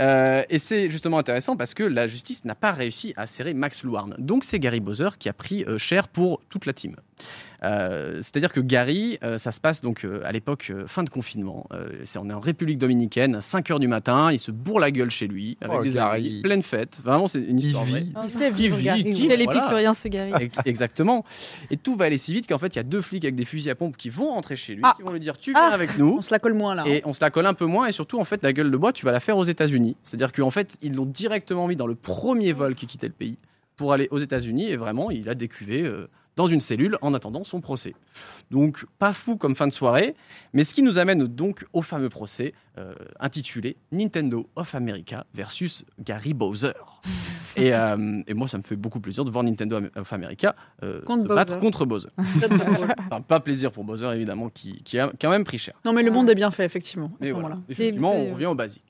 Euh, 0.00 0.42
et 0.50 0.58
c'est 0.58 0.90
justement 0.90 1.18
intéressant 1.18 1.56
parce 1.56 1.72
que 1.74 1.82
la 1.82 2.06
justice 2.06 2.44
n'a 2.44 2.54
pas 2.54 2.72
réussi 2.72 3.14
à 3.16 3.26
serrer 3.26 3.54
Max 3.54 3.84
Luarn. 3.84 4.14
Donc 4.18 4.44
c'est 4.44 4.58
Gary 4.58 4.80
Bowser 4.80 5.10
qui 5.18 5.28
a 5.28 5.32
pris 5.32 5.64
euh, 5.64 5.78
cher 5.78 6.08
pour 6.08 6.40
toute 6.50 6.66
la 6.66 6.72
team. 6.72 6.94
Euh, 7.64 8.18
C'est-à-dire 8.22 8.52
que 8.52 8.60
Gary, 8.60 9.18
euh, 9.24 9.36
ça 9.36 9.50
se 9.50 9.60
passe 9.60 9.80
donc 9.82 10.04
euh, 10.04 10.20
à 10.24 10.30
l'époque 10.32 10.68
euh, 10.70 10.86
fin 10.86 11.02
de 11.02 11.10
confinement. 11.10 11.66
Euh, 11.72 11.88
c'est 12.04 12.18
on 12.18 12.30
est 12.30 12.32
en 12.32 12.38
République 12.40 12.78
dominicaine, 12.78 13.40
5 13.40 13.70
heures 13.72 13.80
du 13.80 13.88
matin, 13.88 14.30
il 14.30 14.38
se 14.38 14.52
bourre 14.52 14.78
la 14.78 14.90
gueule 14.92 15.10
chez 15.10 15.26
lui 15.26 15.58
avec 15.60 15.78
Oh, 15.80 15.82
des 15.82 15.90
Gary. 15.94 16.26
amis, 16.28 16.42
pleine 16.42 16.62
fête. 16.62 17.00
Vraiment, 17.04 17.26
c'est 17.26 17.40
une 17.40 17.58
Il 17.58 17.66
histoire 17.66 17.84
vit. 17.84 17.92
vraie. 17.92 18.06
Il 18.24 18.30
sait 18.30 18.50
Qui 18.50 18.54
vivre, 18.56 18.76
vit, 18.76 18.84
Gary, 18.84 19.02
qui- 19.04 19.10
oui. 19.22 19.26
Quel 19.28 19.42
Voilà. 19.44 19.60
épicurien 19.60 19.94
ce 19.94 20.08
Gary. 20.08 20.32
Ex- 20.44 20.58
Exactement. 20.66 21.24
Et 21.70 21.76
tout 21.76 21.96
va 21.96 22.04
aller 22.04 22.18
si 22.18 22.32
vite 22.32 22.46
qu'en 22.48 22.58
fait, 22.58 22.68
il 22.74 22.76
y 22.76 22.80
a 22.80 22.84
deux 22.84 23.02
flics 23.02 23.24
avec 23.24 23.34
des 23.34 23.44
fusils 23.44 23.70
à 23.70 23.74
pompe 23.74 23.96
qui 23.96 24.08
vont 24.10 24.30
rentrer 24.32 24.54
chez 24.54 24.74
lui, 24.74 24.82
Ah. 24.84 24.94
qui 24.96 25.02
vont 25.02 25.12
lui 25.12 25.20
dire 25.20 25.36
Tu 25.36 25.50
viens 25.50 25.68
Ah. 25.70 25.74
avec 25.74 25.98
nous. 25.98 26.16
On 26.18 26.22
se 26.22 26.32
la 26.32 26.38
colle 26.38 26.54
moins 26.54 26.74
là. 26.76 26.82
hein. 26.86 26.90
Et 26.90 27.02
on 27.04 27.12
se 27.12 27.20
la 27.20 27.30
colle 27.30 27.46
un 27.46 27.54
peu 27.54 27.66
moins, 27.66 27.86
et 27.86 27.92
surtout, 27.92 28.20
en 28.20 28.24
fait, 28.24 28.40
la 28.44 28.52
gueule 28.52 28.70
de 28.70 28.76
bois, 28.76 28.92
tu 28.92 29.04
vas 29.04 29.10
la 29.12 29.20
faire 29.20 29.36
aux 29.36 29.44
États-Unis. 29.44 29.96
C'est-à-dire 30.04 30.30
qu'en 30.32 30.50
fait, 30.52 30.76
ils 30.80 30.94
l'ont 30.94 31.06
directement 31.06 31.66
mis 31.66 31.74
dans 31.76 31.88
le 31.88 31.96
premier 31.96 32.52
vol 32.52 32.76
qui 32.76 32.86
quittait 32.86 33.08
le 33.08 33.12
pays 33.12 33.36
pour 33.76 33.92
aller 33.92 34.06
aux 34.12 34.18
États-Unis, 34.18 34.70
et 34.70 34.76
vraiment, 34.76 35.10
il 35.10 35.28
a 35.28 35.34
décuvé 35.34 35.82
euh, 35.82 36.08
dans 36.38 36.46
une 36.46 36.60
cellule 36.60 36.96
en 37.02 37.14
attendant 37.14 37.42
son 37.42 37.60
procès. 37.60 37.94
Donc, 38.52 38.86
pas 39.00 39.12
fou 39.12 39.36
comme 39.36 39.56
fin 39.56 39.66
de 39.66 39.72
soirée, 39.72 40.14
mais 40.52 40.62
ce 40.62 40.72
qui 40.72 40.82
nous 40.82 40.98
amène 40.98 41.26
donc 41.26 41.66
au 41.72 41.82
fameux 41.82 42.08
procès 42.08 42.54
euh, 42.78 42.94
intitulé 43.18 43.76
Nintendo 43.90 44.48
of 44.54 44.72
America 44.76 45.26
versus 45.34 45.84
Gary 45.98 46.34
Bowser. 46.34 46.74
et, 47.56 47.74
euh, 47.74 48.22
et 48.28 48.34
moi, 48.34 48.46
ça 48.46 48.56
me 48.56 48.62
fait 48.62 48.76
beaucoup 48.76 49.00
plaisir 49.00 49.24
de 49.24 49.30
voir 49.30 49.42
Nintendo 49.42 49.80
of 49.96 50.12
America 50.12 50.54
euh, 50.84 51.02
Contre 51.02 51.24
se 51.24 51.34
battre 51.34 51.52
Bowser. 51.54 51.60
contre 51.60 51.86
Bowser. 51.86 52.08
Enfin, 53.10 53.20
pas 53.20 53.40
plaisir 53.40 53.72
pour 53.72 53.82
Bowser, 53.82 54.12
évidemment, 54.14 54.48
qui, 54.48 54.80
qui 54.84 54.96
a 55.00 55.10
quand 55.20 55.30
même 55.30 55.42
pris 55.44 55.58
cher. 55.58 55.74
non, 55.84 55.92
mais 55.92 56.04
le 56.04 56.12
monde 56.12 56.30
est 56.30 56.36
bien 56.36 56.52
fait, 56.52 56.64
effectivement, 56.64 57.06
à 57.06 57.10
Mais 57.20 57.26
ce 57.26 57.32
voilà. 57.32 57.48
moment-là. 57.48 57.62
Effectivement, 57.68 58.14
on 58.14 58.34
revient 58.34 58.46
au 58.46 58.54
basique. 58.54 58.84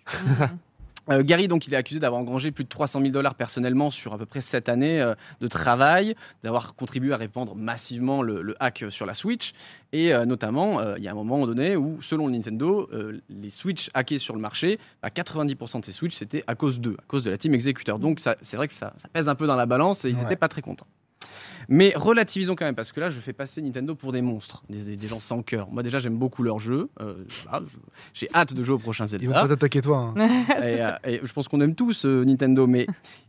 Euh, 1.10 1.22
Gary, 1.22 1.48
donc, 1.48 1.66
il 1.66 1.74
est 1.74 1.76
accusé 1.76 2.00
d'avoir 2.00 2.20
engrangé 2.20 2.50
plus 2.50 2.64
de 2.64 2.68
300 2.68 3.00
000 3.00 3.12
dollars 3.12 3.34
personnellement 3.34 3.90
sur 3.90 4.12
à 4.14 4.18
peu 4.18 4.26
près 4.26 4.40
7 4.40 4.68
années 4.68 5.00
euh, 5.00 5.14
de 5.40 5.46
travail, 5.48 6.14
d'avoir 6.42 6.74
contribué 6.74 7.12
à 7.12 7.16
répandre 7.16 7.54
massivement 7.54 8.22
le, 8.22 8.42
le 8.42 8.54
hack 8.60 8.84
sur 8.90 9.06
la 9.06 9.14
Switch. 9.14 9.52
Et 9.92 10.12
euh, 10.12 10.26
notamment, 10.26 10.80
euh, 10.80 10.94
il 10.98 11.04
y 11.04 11.08
a 11.08 11.12
un 11.12 11.14
moment 11.14 11.46
donné 11.46 11.76
où, 11.76 12.02
selon 12.02 12.28
Nintendo, 12.28 12.88
euh, 12.92 13.20
les 13.30 13.50
Switch 13.50 13.90
hackés 13.94 14.18
sur 14.18 14.34
le 14.34 14.40
marché, 14.40 14.78
bah, 15.02 15.08
90% 15.10 15.80
de 15.80 15.84
ces 15.84 15.92
Switch, 15.92 16.14
c'était 16.14 16.44
à 16.46 16.54
cause 16.54 16.78
d'eux, 16.80 16.96
à 16.98 17.04
cause 17.06 17.24
de 17.24 17.30
la 17.30 17.38
team 17.38 17.54
exécuteur. 17.54 17.98
Donc, 17.98 18.20
c'est 18.20 18.56
vrai 18.56 18.66
que 18.68 18.74
ça, 18.74 18.92
ça 18.98 19.08
pèse 19.08 19.28
un 19.28 19.34
peu 19.34 19.46
dans 19.46 19.56
la 19.56 19.66
balance 19.66 20.04
et 20.04 20.10
ils 20.10 20.16
Ouais. 20.16 20.22
n'étaient 20.22 20.36
pas 20.36 20.48
très 20.48 20.62
contents. 20.62 20.86
Mais 21.68 21.92
relativisons 21.96 22.54
quand 22.56 22.64
même, 22.64 22.74
parce 22.74 22.92
que 22.92 23.00
là, 23.00 23.08
je 23.08 23.20
fais 23.20 23.32
passer 23.32 23.60
Nintendo 23.62 23.94
pour 23.94 24.12
des 24.12 24.22
monstres, 24.22 24.62
des, 24.70 24.96
des 24.96 25.08
gens 25.08 25.20
sans 25.20 25.42
cœur. 25.42 25.68
Moi, 25.70 25.82
déjà, 25.82 25.98
j'aime 25.98 26.16
beaucoup 26.16 26.42
leurs 26.42 26.58
jeux. 26.58 26.88
Euh, 27.00 27.14
voilà, 27.44 27.64
je- 27.66 27.76
J'ai 28.14 28.28
hâte 28.34 28.54
de 28.54 28.64
jouer 28.64 28.74
au 28.74 28.78
prochain 28.78 29.04
Ils 29.06 29.12
vont 29.12 29.18
Zelda. 29.34 29.40
pas 29.42 29.48
t'attaquer 29.48 29.80
toi. 29.82 30.14
hein. 30.16 30.28
Et, 30.62 30.82
euh, 30.82 30.90
et 31.04 31.20
je 31.22 31.32
pense 31.32 31.48
qu'on 31.48 31.60
aime 31.60 31.74
tous 31.74 32.04
euh, 32.06 32.24
Nintendo, 32.24 32.66
mais 32.66 32.86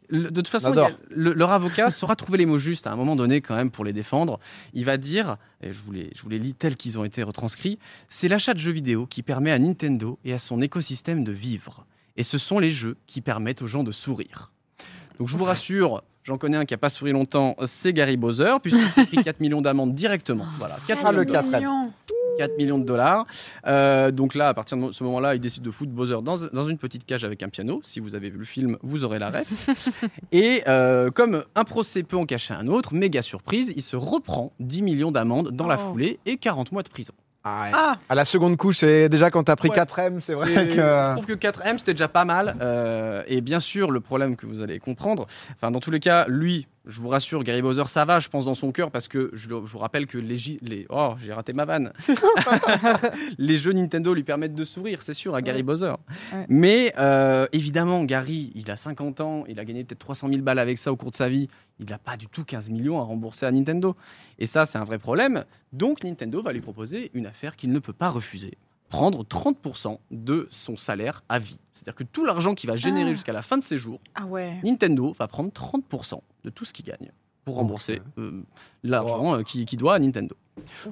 le- 0.09 0.31
de 0.31 0.41
toute 0.41 0.47
façon, 0.47 0.75
a- 0.77 0.89
le- 1.09 1.33
leur 1.33 1.51
avocat 1.51 1.89
saura 1.91 2.15
trouver 2.15 2.37
les 2.37 2.45
mots 2.45 2.57
justes 2.59 2.87
à 2.87 2.91
un 2.91 2.95
moment 2.95 3.15
donné 3.15 3.41
quand 3.41 3.55
même 3.55 3.71
pour 3.71 3.85
les 3.85 3.93
défendre. 3.93 4.39
Il 4.73 4.85
va 4.85 4.97
dire, 4.97 5.37
et 5.61 5.71
je 5.73 5.81
vous 5.81 5.91
les, 5.91 6.11
je 6.15 6.21
vous 6.21 6.29
les 6.29 6.39
lis 6.39 6.53
tels 6.53 6.75
qu'ils 6.77 6.97
ont 6.99 7.03
été 7.03 7.21
retranscrits, 7.23 7.79
c'est 8.07 8.27
l'achat 8.27 8.53
de 8.53 8.59
jeux 8.59 8.71
vidéo 8.71 9.05
qui 9.05 9.21
permet 9.23 9.51
à 9.51 9.59
Nintendo 9.59 10.17
et 10.25 10.33
à 10.33 10.39
son 10.39 10.61
écosystème 10.61 11.23
de 11.23 11.31
vivre. 11.31 11.85
Et 12.17 12.23
ce 12.23 12.37
sont 12.37 12.59
les 12.59 12.71
jeux 12.71 12.97
qui 13.07 13.21
permettent 13.21 13.61
aux 13.61 13.67
gens 13.67 13.83
de 13.83 13.91
sourire. 13.91 14.51
Donc 15.19 15.27
je 15.27 15.37
vous 15.37 15.43
rassure, 15.45 16.01
j'en 16.23 16.37
connais 16.37 16.57
un 16.57 16.65
qui 16.65 16.73
n'a 16.73 16.77
pas 16.77 16.89
souri 16.89 17.11
longtemps, 17.11 17.55
c'est 17.65 17.93
Gary 17.93 18.17
Bowser, 18.17 18.55
puisqu'il 18.61 18.89
s'est 18.89 19.05
pris 19.05 19.17
4 19.23 19.39
millions 19.39 19.61
d'amendes 19.61 19.93
directement. 19.93 20.45
Voilà, 20.57 20.75
4 20.87 21.01
Ah, 21.05 21.11
le 21.11 21.19
millions, 21.21 21.33
4 21.33 21.45
Millions. 21.59 21.93
4 22.37 22.57
millions 22.57 22.77
de 22.79 22.85
dollars. 22.85 23.25
Euh, 23.67 24.11
donc 24.11 24.33
là, 24.33 24.47
à 24.47 24.53
partir 24.53 24.77
de 24.77 24.93
ce 24.93 25.03
moment-là, 25.03 25.35
il 25.35 25.41
décide 25.41 25.61
de 25.61 25.71
foutre 25.71 25.91
Bowser 25.91 26.19
dans, 26.23 26.35
dans 26.53 26.65
une 26.69 26.77
petite 26.77 27.05
cage 27.05 27.25
avec 27.25 27.43
un 27.43 27.49
piano. 27.49 27.81
Si 27.83 27.99
vous 27.99 28.15
avez 28.15 28.29
vu 28.29 28.37
le 28.37 28.45
film, 28.45 28.77
vous 28.81 29.03
aurez 29.03 29.19
la 29.19 29.29
ref. 29.29 29.69
Et 30.31 30.63
euh, 30.69 31.11
comme 31.11 31.43
un 31.55 31.63
procès 31.65 32.01
peut 32.03 32.15
en 32.15 32.25
cacher 32.25 32.53
un 32.53 32.67
autre, 32.67 32.93
méga 32.93 33.21
surprise, 33.21 33.73
il 33.75 33.81
se 33.83 33.97
reprend 33.97 34.53
10 34.61 34.81
millions 34.83 35.11
d'amendes 35.11 35.49
dans 35.51 35.67
la 35.67 35.77
Oh. 35.81 35.91
foulée 35.91 36.19
et 36.25 36.37
40 36.37 36.71
mois 36.71 36.83
de 36.83 36.89
prison. 36.89 37.13
Ah, 37.49 37.63
ouais. 37.63 37.69
Ah, 37.73 37.95
À 38.09 38.15
la 38.15 38.25
seconde 38.25 38.57
couche, 38.57 38.77
c'est 38.79 39.09
déjà 39.09 39.31
quand 39.31 39.43
t'as 39.43 39.55
pris 39.55 39.69
Ouais. 39.69 39.75
4M, 39.75 40.19
c'est 40.19 40.33
vrai 40.33 40.47
C'est- 40.53 40.71
Je 40.71 40.75
que. 40.75 41.13
trouve 41.13 41.25
que 41.25 41.33
4M, 41.33 41.77
c'était 41.79 41.93
déjà 41.93 42.07
pas 42.07 42.25
mal. 42.25 42.55
Euh, 42.61 43.23
et 43.27 43.41
bien 43.41 43.59
sûr, 43.59 43.91
le 43.91 43.99
problème 43.99 44.35
que 44.35 44.45
vous 44.45 44.61
allez 44.61 44.79
comprendre, 44.79 45.27
enfin, 45.55 45.71
dans 45.71 45.79
tous 45.79 45.91
les 45.91 45.99
cas, 45.99 46.25
lui, 46.27 46.67
Je 46.89 46.99
vous 46.99 47.09
rassure, 47.09 47.43
Gary 47.43 47.61
Bowser, 47.61 47.85
ça 47.85 48.03
va, 48.03 48.19
je 48.19 48.29
pense, 48.29 48.45
dans 48.45 48.55
son 48.55 48.71
cœur, 48.71 48.89
parce 48.89 49.07
que 49.07 49.29
je, 49.33 49.53
vous 49.53 49.77
rappelle 49.77 50.07
que 50.07 50.17
les, 50.17 50.87
oh, 50.89 51.13
j'ai 51.23 51.33
raté 51.33 51.53
ma 51.53 51.65
vanne. 51.65 51.93
les 53.37 53.57
jeux 53.57 53.73
Nintendo 53.73 54.13
lui 54.13 54.23
permettent 54.23 54.55
de 54.55 54.65
sourire, 54.65 55.03
c'est 55.03 55.13
sûr, 55.13 55.35
à 55.35 55.41
Gary 55.41 55.61
Bowser. 55.61 55.93
Ouais. 56.33 56.45
Mais 56.49 56.93
euh, 56.97 57.45
évidemment, 57.51 58.03
Gary, 58.05 58.51
il 58.55 58.71
a 58.71 58.75
50 58.75 59.21
ans, 59.21 59.43
il 59.47 59.59
a 59.59 59.65
gagné 59.65 59.83
peut-être 59.83 59.99
300 59.99 60.29
000 60.29 60.41
balles 60.41 60.59
avec 60.59 60.79
ça 60.79 60.91
au 60.91 60.95
cours 60.95 61.11
de 61.11 61.15
sa 61.15 61.29
vie. 61.29 61.47
Il 61.79 61.89
n'a 61.89 61.99
pas 61.99 62.17
du 62.17 62.27
tout 62.27 62.43
15 62.43 62.69
millions 62.69 62.99
à 62.99 63.03
rembourser 63.03 63.45
à 63.45 63.51
Nintendo. 63.51 63.95
Et 64.39 64.47
ça, 64.47 64.65
c'est 64.65 64.79
un 64.79 64.83
vrai 64.83 64.97
problème. 64.97 65.45
Donc, 65.71 66.03
Nintendo 66.03 66.41
va 66.41 66.53
lui 66.53 66.61
proposer 66.61 67.11
une 67.13 67.27
affaire 67.27 67.55
qu'il 67.55 67.71
ne 67.71 67.79
peut 67.79 67.93
pas 67.93 68.09
refuser. 68.09 68.57
Prendre 68.89 69.23
30% 69.23 69.97
de 70.11 70.47
son 70.51 70.75
salaire 70.77 71.23
à 71.29 71.37
vie. 71.39 71.59
C'est-à-dire 71.73 71.95
que 71.95 72.03
tout 72.03 72.25
l'argent 72.25 72.55
qu'il 72.55 72.69
va 72.69 72.75
générer 72.75 73.11
Ah. 73.11 73.13
jusqu'à 73.13 73.33
la 73.33 73.41
fin 73.41 73.57
de 73.57 73.63
ses 73.63 73.77
jours, 73.77 73.99
Ah 74.15 74.25
ouais. 74.25 74.53
Nintendo 74.63 75.15
va 75.19 75.27
prendre 75.27 75.51
30% 75.51 76.21
de 76.43 76.49
tout 76.49 76.65
ce 76.65 76.73
qu'il 76.73 76.85
gagne 76.85 77.11
pour 77.45 77.55
rembourser 77.55 78.01
euh, 78.17 78.41
l'argent 78.83 79.35
euh, 79.35 79.43
qu'il 79.43 79.65
qu'il 79.65 79.77
doit 79.79 79.95
à 79.95 79.99
Nintendo. 79.99 80.35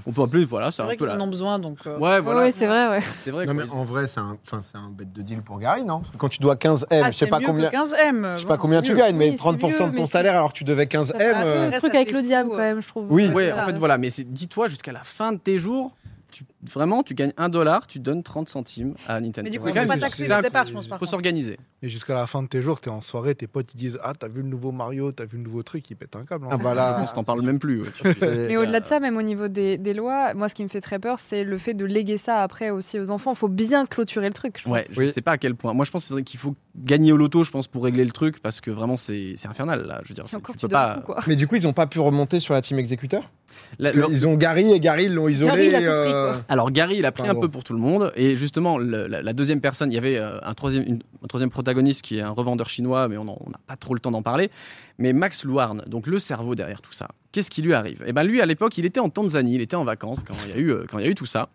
On 0.05 0.13
peut 0.13 0.21
appeler, 0.21 0.45
voilà, 0.45 0.71
c'est 0.71 0.77
C'est 0.77 0.81
un 0.83 0.85
vrai 0.85 0.95
peu 0.95 1.05
qu'ils 1.05 1.13
la... 1.15 1.21
en 1.21 1.25
ont 1.25 1.29
besoin, 1.29 1.59
donc. 1.59 1.79
euh, 1.87 1.97
Ouais, 1.97 2.21
voilà. 2.21 2.39
Ouais, 2.39 2.51
c'est 2.51 2.67
vrai, 2.67 2.87
ouais. 2.87 3.01
C'est 3.01 3.31
vrai. 3.31 3.45
Non, 3.45 3.53
mais 3.53 3.69
en 3.69 3.83
vrai, 3.83 4.07
c'est 4.07 4.19
un, 4.21 4.37
enfin, 4.45 4.61
c'est 4.61 4.77
un 4.77 4.89
bête 4.89 5.11
de 5.11 5.21
deal 5.21 5.41
pour 5.41 5.59
Gary, 5.59 5.83
non? 5.83 5.99
Parce 5.99 6.11
que 6.11 6.17
quand 6.17 6.29
tu 6.29 6.39
dois 6.39 6.55
15 6.55 6.85
M, 6.89 7.01
ah, 7.03 7.11
je 7.11 7.17
sais 7.17 7.25
c'est 7.25 7.29
pas 7.29 7.41
combien. 7.41 7.67
que 7.67 7.71
15 7.73 7.93
M. 7.99 8.33
Je 8.37 8.41
sais 8.41 8.47
pas 8.47 8.57
combien 8.57 8.81
tu 8.81 8.95
gagnes, 8.95 9.17
mais 9.17 9.31
Oui, 9.31 9.37
c'est 9.37 9.43
30% 9.43 9.83
mieux, 9.85 9.91
de 9.91 9.97
ton 9.97 10.05
c'est- 10.05 10.11
salaire 10.13 10.35
alors 10.35 10.53
que 10.53 10.57
tu 10.57 10.63
devais 10.63 10.87
15 10.87 11.07
Ça 11.07 11.13
M. 11.17 11.19
fait 11.19 11.43
euh, 11.45 11.67
un 11.67 11.79
truc 11.79 11.95
avec 11.95 12.11
le 12.11 12.21
diable, 12.21 12.49
quand 12.51 12.57
même, 12.57 12.81
je 12.81 12.87
trouve. 12.87 13.07
Oui. 13.11 13.27
Ouais, 13.29 13.49
ça. 13.49 13.63
en 13.63 13.65
fait, 13.65 13.73
voilà, 13.77 13.97
mais 13.97 14.09
c'est- 14.09 14.23
dis-toi, 14.23 14.69
jusqu'à 14.69 14.93
la 14.93 15.03
fin 15.03 15.33
de 15.33 15.37
tes 15.39 15.59
jours, 15.59 15.91
tu, 16.31 16.43
vraiment, 16.63 17.03
tu 17.03 17.13
gagnes 17.13 17.33
1 17.37 17.49
dollar, 17.49 17.87
tu 17.87 17.99
donnes 17.99 18.21
30 18.23 18.49
centimes 18.49 18.95
à 19.07 19.19
Nintendo. 19.21 19.43
Mais 19.43 19.49
du 19.51 19.59
coup, 19.59 19.65
C'est 19.71 20.27
pas 20.27 20.41
départ, 20.41 20.65
je 20.67 20.73
pense, 20.73 20.87
par 20.87 20.99
faut 20.99 21.05
s'organiser. 21.05 21.57
Et 21.81 21.89
jusqu'à 21.89 22.13
la 22.13 22.27
fin 22.27 22.41
de 22.43 22.47
tes 22.47 22.61
jours, 22.61 22.79
t'es 22.81 22.89
en 22.89 23.01
soirée, 23.01 23.35
tes 23.35 23.47
potes 23.47 23.73
ils 23.73 23.77
disent 23.77 23.99
Ah, 24.03 24.13
t'as 24.17 24.27
vu 24.27 24.41
le 24.41 24.47
nouveau 24.47 24.71
Mario, 24.71 25.11
t'as 25.11 25.25
vu 25.25 25.37
le 25.37 25.43
nouveau 25.43 25.63
truc, 25.63 25.89
ils 25.89 25.95
pètent 25.95 26.15
un 26.15 26.25
câble. 26.25 26.45
hein. 26.45 26.49
Ah 26.51 26.57
bah 26.57 26.73
là. 26.73 26.97
On 27.01 27.05
t'en 27.05 27.23
parle 27.23 27.41
même 27.43 27.59
plus. 27.59 27.81
ouais, 27.83 27.89
Mais 28.47 28.57
au-delà 28.57 28.79
de 28.79 28.85
ça, 28.85 28.99
même 28.99 29.15
au 29.17 29.21
niveau 29.21 29.47
des, 29.47 29.77
des 29.77 29.93
lois, 29.93 30.33
moi, 30.33 30.49
ce 30.49 30.55
qui 30.55 30.63
me 30.63 30.67
fait 30.69 30.81
très 30.81 30.99
peur, 30.99 31.19
c'est 31.19 31.43
le 31.43 31.57
fait 31.57 31.73
de 31.73 31.85
léguer 31.85 32.17
ça 32.17 32.41
après 32.41 32.69
aussi 32.71 32.99
aux 32.99 33.09
enfants. 33.11 33.31
Il 33.33 33.37
faut 33.37 33.47
bien 33.47 33.85
clôturer 33.85 34.27
le 34.27 34.33
truc, 34.33 34.57
je 34.57 34.63
pense. 34.63 34.73
Ouais, 34.73 34.85
je 34.91 34.99
Oui. 34.99 35.11
sais 35.11 35.21
pas 35.21 35.33
à 35.33 35.37
quel 35.37 35.55
point. 35.55 35.73
Moi, 35.73 35.85
je 35.85 35.91
pense 35.91 36.11
qu'il 36.25 36.39
faut 36.39 36.55
gagner 36.75 37.11
au 37.11 37.17
loto, 37.17 37.43
je 37.43 37.51
pense, 37.51 37.67
pour 37.67 37.83
régler 37.83 38.03
le 38.05 38.11
truc, 38.11 38.39
parce 38.41 38.59
que 38.61 38.71
vraiment, 38.71 38.97
c'est 38.97 39.35
infernal, 39.45 39.85
là. 39.85 40.01
Je 40.03 40.09
veux 40.09 40.15
dire, 40.15 40.25
encore, 40.35 40.55
tu 40.55 40.61
peux 40.61 40.67
pas. 40.67 41.03
Mais 41.27 41.35
du 41.35 41.47
coup, 41.47 41.55
ils 41.55 41.67
ont 41.67 41.73
pas 41.73 41.87
pu 41.87 41.99
remonter 41.99 42.39
sur 42.39 42.53
la 42.53 42.61
team 42.61 42.79
exécuteur? 42.79 43.31
La- 43.79 43.91
leur- 43.91 44.09
Ils 44.11 44.25
ont 44.27 44.35
Gary 44.35 44.71
et 44.71 44.79
Gary 44.79 45.05
ils 45.05 45.13
l'ont 45.13 45.27
isolé. 45.27 45.69
Gary, 45.69 45.83
pris, 45.83 45.85
euh. 45.87 46.33
Alors 46.49 46.71
Gary, 46.71 46.97
il 46.97 47.05
a 47.05 47.11
pris 47.11 47.23
Pardon. 47.23 47.39
un 47.39 47.41
peu 47.41 47.49
pour 47.49 47.63
tout 47.63 47.73
le 47.73 47.79
monde 47.79 48.11
et 48.15 48.37
justement 48.37 48.77
le- 48.77 49.07
la, 49.07 49.21
la 49.21 49.33
deuxième 49.33 49.61
personne, 49.61 49.91
il 49.91 49.95
y 49.95 49.97
avait 49.97 50.17
euh, 50.17 50.39
un 50.41 50.53
troisième, 50.53 50.83
une- 50.87 51.01
un 51.23 51.27
troisième 51.27 51.49
protagoniste 51.49 52.01
qui 52.01 52.17
est 52.17 52.21
un 52.21 52.29
revendeur 52.31 52.69
chinois, 52.69 53.07
mais 53.07 53.17
on 53.17 53.25
n'a 53.25 53.59
pas 53.67 53.75
trop 53.75 53.93
le 53.93 53.99
temps 53.99 54.11
d'en 54.11 54.21
parler. 54.23 54.49
Mais 54.97 55.13
Max 55.13 55.43
Louarn, 55.43 55.83
donc 55.87 56.07
le 56.07 56.17
cerveau 56.19 56.55
derrière 56.55 56.81
tout 56.81 56.93
ça, 56.93 57.07
qu'est-ce 57.31 57.51
qui 57.51 57.61
lui 57.61 57.73
arrive? 57.73 58.03
Eh 58.07 58.13
ben 58.13 58.23
lui 58.23 58.41
à 58.41 58.45
l'époque, 58.45 58.77
il 58.77 58.85
était 58.85 58.99
en 58.99 59.09
Tanzanie, 59.09 59.55
il 59.55 59.61
était 59.61 59.75
en 59.75 59.83
vacances 59.83 60.23
quand 60.27 60.33
il 60.47 60.53
y 60.53 60.57
a 60.57 60.59
eu 60.59 60.71
euh, 60.71 60.85
quand 60.89 60.97
il 60.99 61.05
y 61.05 61.07
a 61.07 61.11
eu 61.11 61.15
tout 61.15 61.25
ça. 61.25 61.49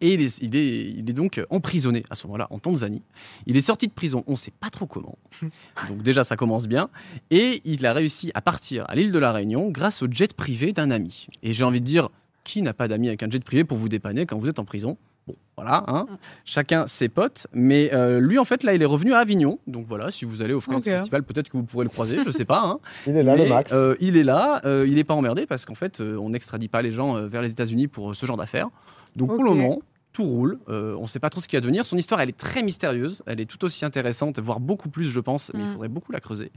Et 0.00 0.14
il 0.14 0.22
est, 0.22 0.38
il 0.42 0.56
est, 0.56 0.90
il 0.96 1.10
est 1.10 1.12
donc 1.12 1.44
emprisonné 1.50 2.02
à 2.10 2.14
ce 2.14 2.26
moment-là 2.26 2.46
en 2.50 2.58
Tanzanie. 2.58 3.02
Il 3.46 3.56
est 3.56 3.62
sorti 3.62 3.86
de 3.86 3.92
prison, 3.92 4.24
on 4.26 4.32
ne 4.32 4.36
sait 4.36 4.52
pas 4.52 4.70
trop 4.70 4.86
comment. 4.86 5.18
Donc 5.88 6.02
déjà, 6.02 6.24
ça 6.24 6.36
commence 6.36 6.66
bien. 6.66 6.88
Et 7.30 7.60
il 7.64 7.84
a 7.86 7.92
réussi 7.92 8.30
à 8.34 8.40
partir 8.40 8.84
à 8.88 8.94
l'île 8.94 9.12
de 9.12 9.18
la 9.18 9.32
Réunion 9.32 9.70
grâce 9.70 10.02
au 10.02 10.06
jet 10.10 10.34
privé 10.34 10.72
d'un 10.72 10.90
ami. 10.90 11.26
Et 11.42 11.52
j'ai 11.52 11.64
envie 11.64 11.80
de 11.80 11.86
dire, 11.86 12.08
qui 12.44 12.62
n'a 12.62 12.72
pas 12.72 12.88
d'amis 12.88 13.08
avec 13.08 13.22
un 13.22 13.30
jet 13.30 13.42
privé 13.42 13.64
pour 13.64 13.78
vous 13.78 13.88
dépanner 13.88 14.26
quand 14.26 14.38
vous 14.38 14.48
êtes 14.48 14.58
en 14.58 14.64
prison? 14.64 14.96
Bon, 15.26 15.34
voilà, 15.56 15.84
hein. 15.88 16.06
chacun 16.44 16.86
ses 16.86 17.08
potes. 17.08 17.46
Mais 17.52 17.92
euh, 17.92 18.20
lui, 18.20 18.38
en 18.38 18.44
fait, 18.44 18.62
là, 18.62 18.74
il 18.74 18.82
est 18.82 18.86
revenu 18.86 19.12
à 19.12 19.18
Avignon. 19.18 19.58
Donc 19.66 19.84
voilà, 19.86 20.10
si 20.10 20.24
vous 20.24 20.42
allez 20.42 20.54
au 20.54 20.60
France 20.60 20.86
Ok. 20.86 20.92
Festival, 20.92 21.22
peut-être 21.24 21.48
que 21.48 21.56
vous 21.56 21.64
pourrez 21.64 21.84
le 21.84 21.90
croiser, 21.90 22.18
je 22.24 22.30
sais 22.30 22.44
pas. 22.44 22.62
hein. 22.64 22.78
Il 23.06 23.16
est 23.16 23.22
là, 23.22 23.34
Mais, 23.36 23.44
le 23.44 23.48
Max. 23.48 23.72
euh, 23.72 23.94
il 24.00 24.16
est 24.16 24.22
là, 24.24 24.60
euh, 24.64 24.84
il 24.86 24.94
n'est 24.96 25.04
pas 25.04 25.14
emmerdé 25.14 25.46
parce 25.46 25.64
qu'en 25.64 25.74
fait, 25.74 26.00
euh, 26.00 26.16
on 26.18 26.30
n'extradite 26.30 26.70
pas 26.70 26.82
les 26.82 26.90
gens 26.90 27.16
euh, 27.16 27.26
vers 27.26 27.42
les 27.42 27.50
États-Unis 27.50 27.88
pour 27.88 28.14
ce 28.14 28.24
genre 28.26 28.36
d'affaires. 28.36 28.68
Donc 29.16 29.34
pour 29.34 29.42
le 29.44 29.50
moment, 29.50 29.80
tout 30.12 30.24
roule. 30.24 30.58
Euh, 30.68 30.94
on 30.98 31.02
ne 31.02 31.06
sait 31.08 31.18
pas 31.20 31.28
trop 31.30 31.40
ce 31.40 31.48
qui 31.48 31.56
va 31.56 31.60
devenir. 31.60 31.84
Son 31.86 31.96
histoire, 31.96 32.20
elle 32.20 32.28
est 32.28 32.36
très 32.36 32.62
mystérieuse. 32.62 33.22
Elle 33.26 33.40
est 33.40 33.46
tout 33.46 33.64
aussi 33.64 33.84
intéressante, 33.84 34.38
voire 34.38 34.60
beaucoup 34.60 34.88
plus, 34.90 35.04
je 35.10 35.20
pense. 35.20 35.50
Mais 35.54 35.60
il 35.60 35.66
Mm. 35.68 35.72
faudrait 35.72 35.88
beaucoup 35.88 36.12
la 36.12 36.20
creuser. 36.20 36.52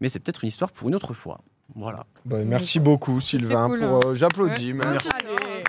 Mais 0.00 0.08
c'est 0.08 0.18
peut-être 0.20 0.42
une 0.44 0.48
histoire 0.48 0.70
pour 0.72 0.88
une 0.88 0.94
autre 0.94 1.12
fois. 1.12 1.40
Voilà. 1.74 2.04
Bah, 2.24 2.38
merci 2.44 2.78
beaucoup, 2.78 3.20
Sylvain. 3.20 3.68
cool, 3.68 3.80
pour, 3.80 4.06
euh, 4.06 4.14
J'applaudis. 4.14 4.72
Ouais. 4.72 4.78
Merci. 4.84 5.08
Allez. 5.14 5.63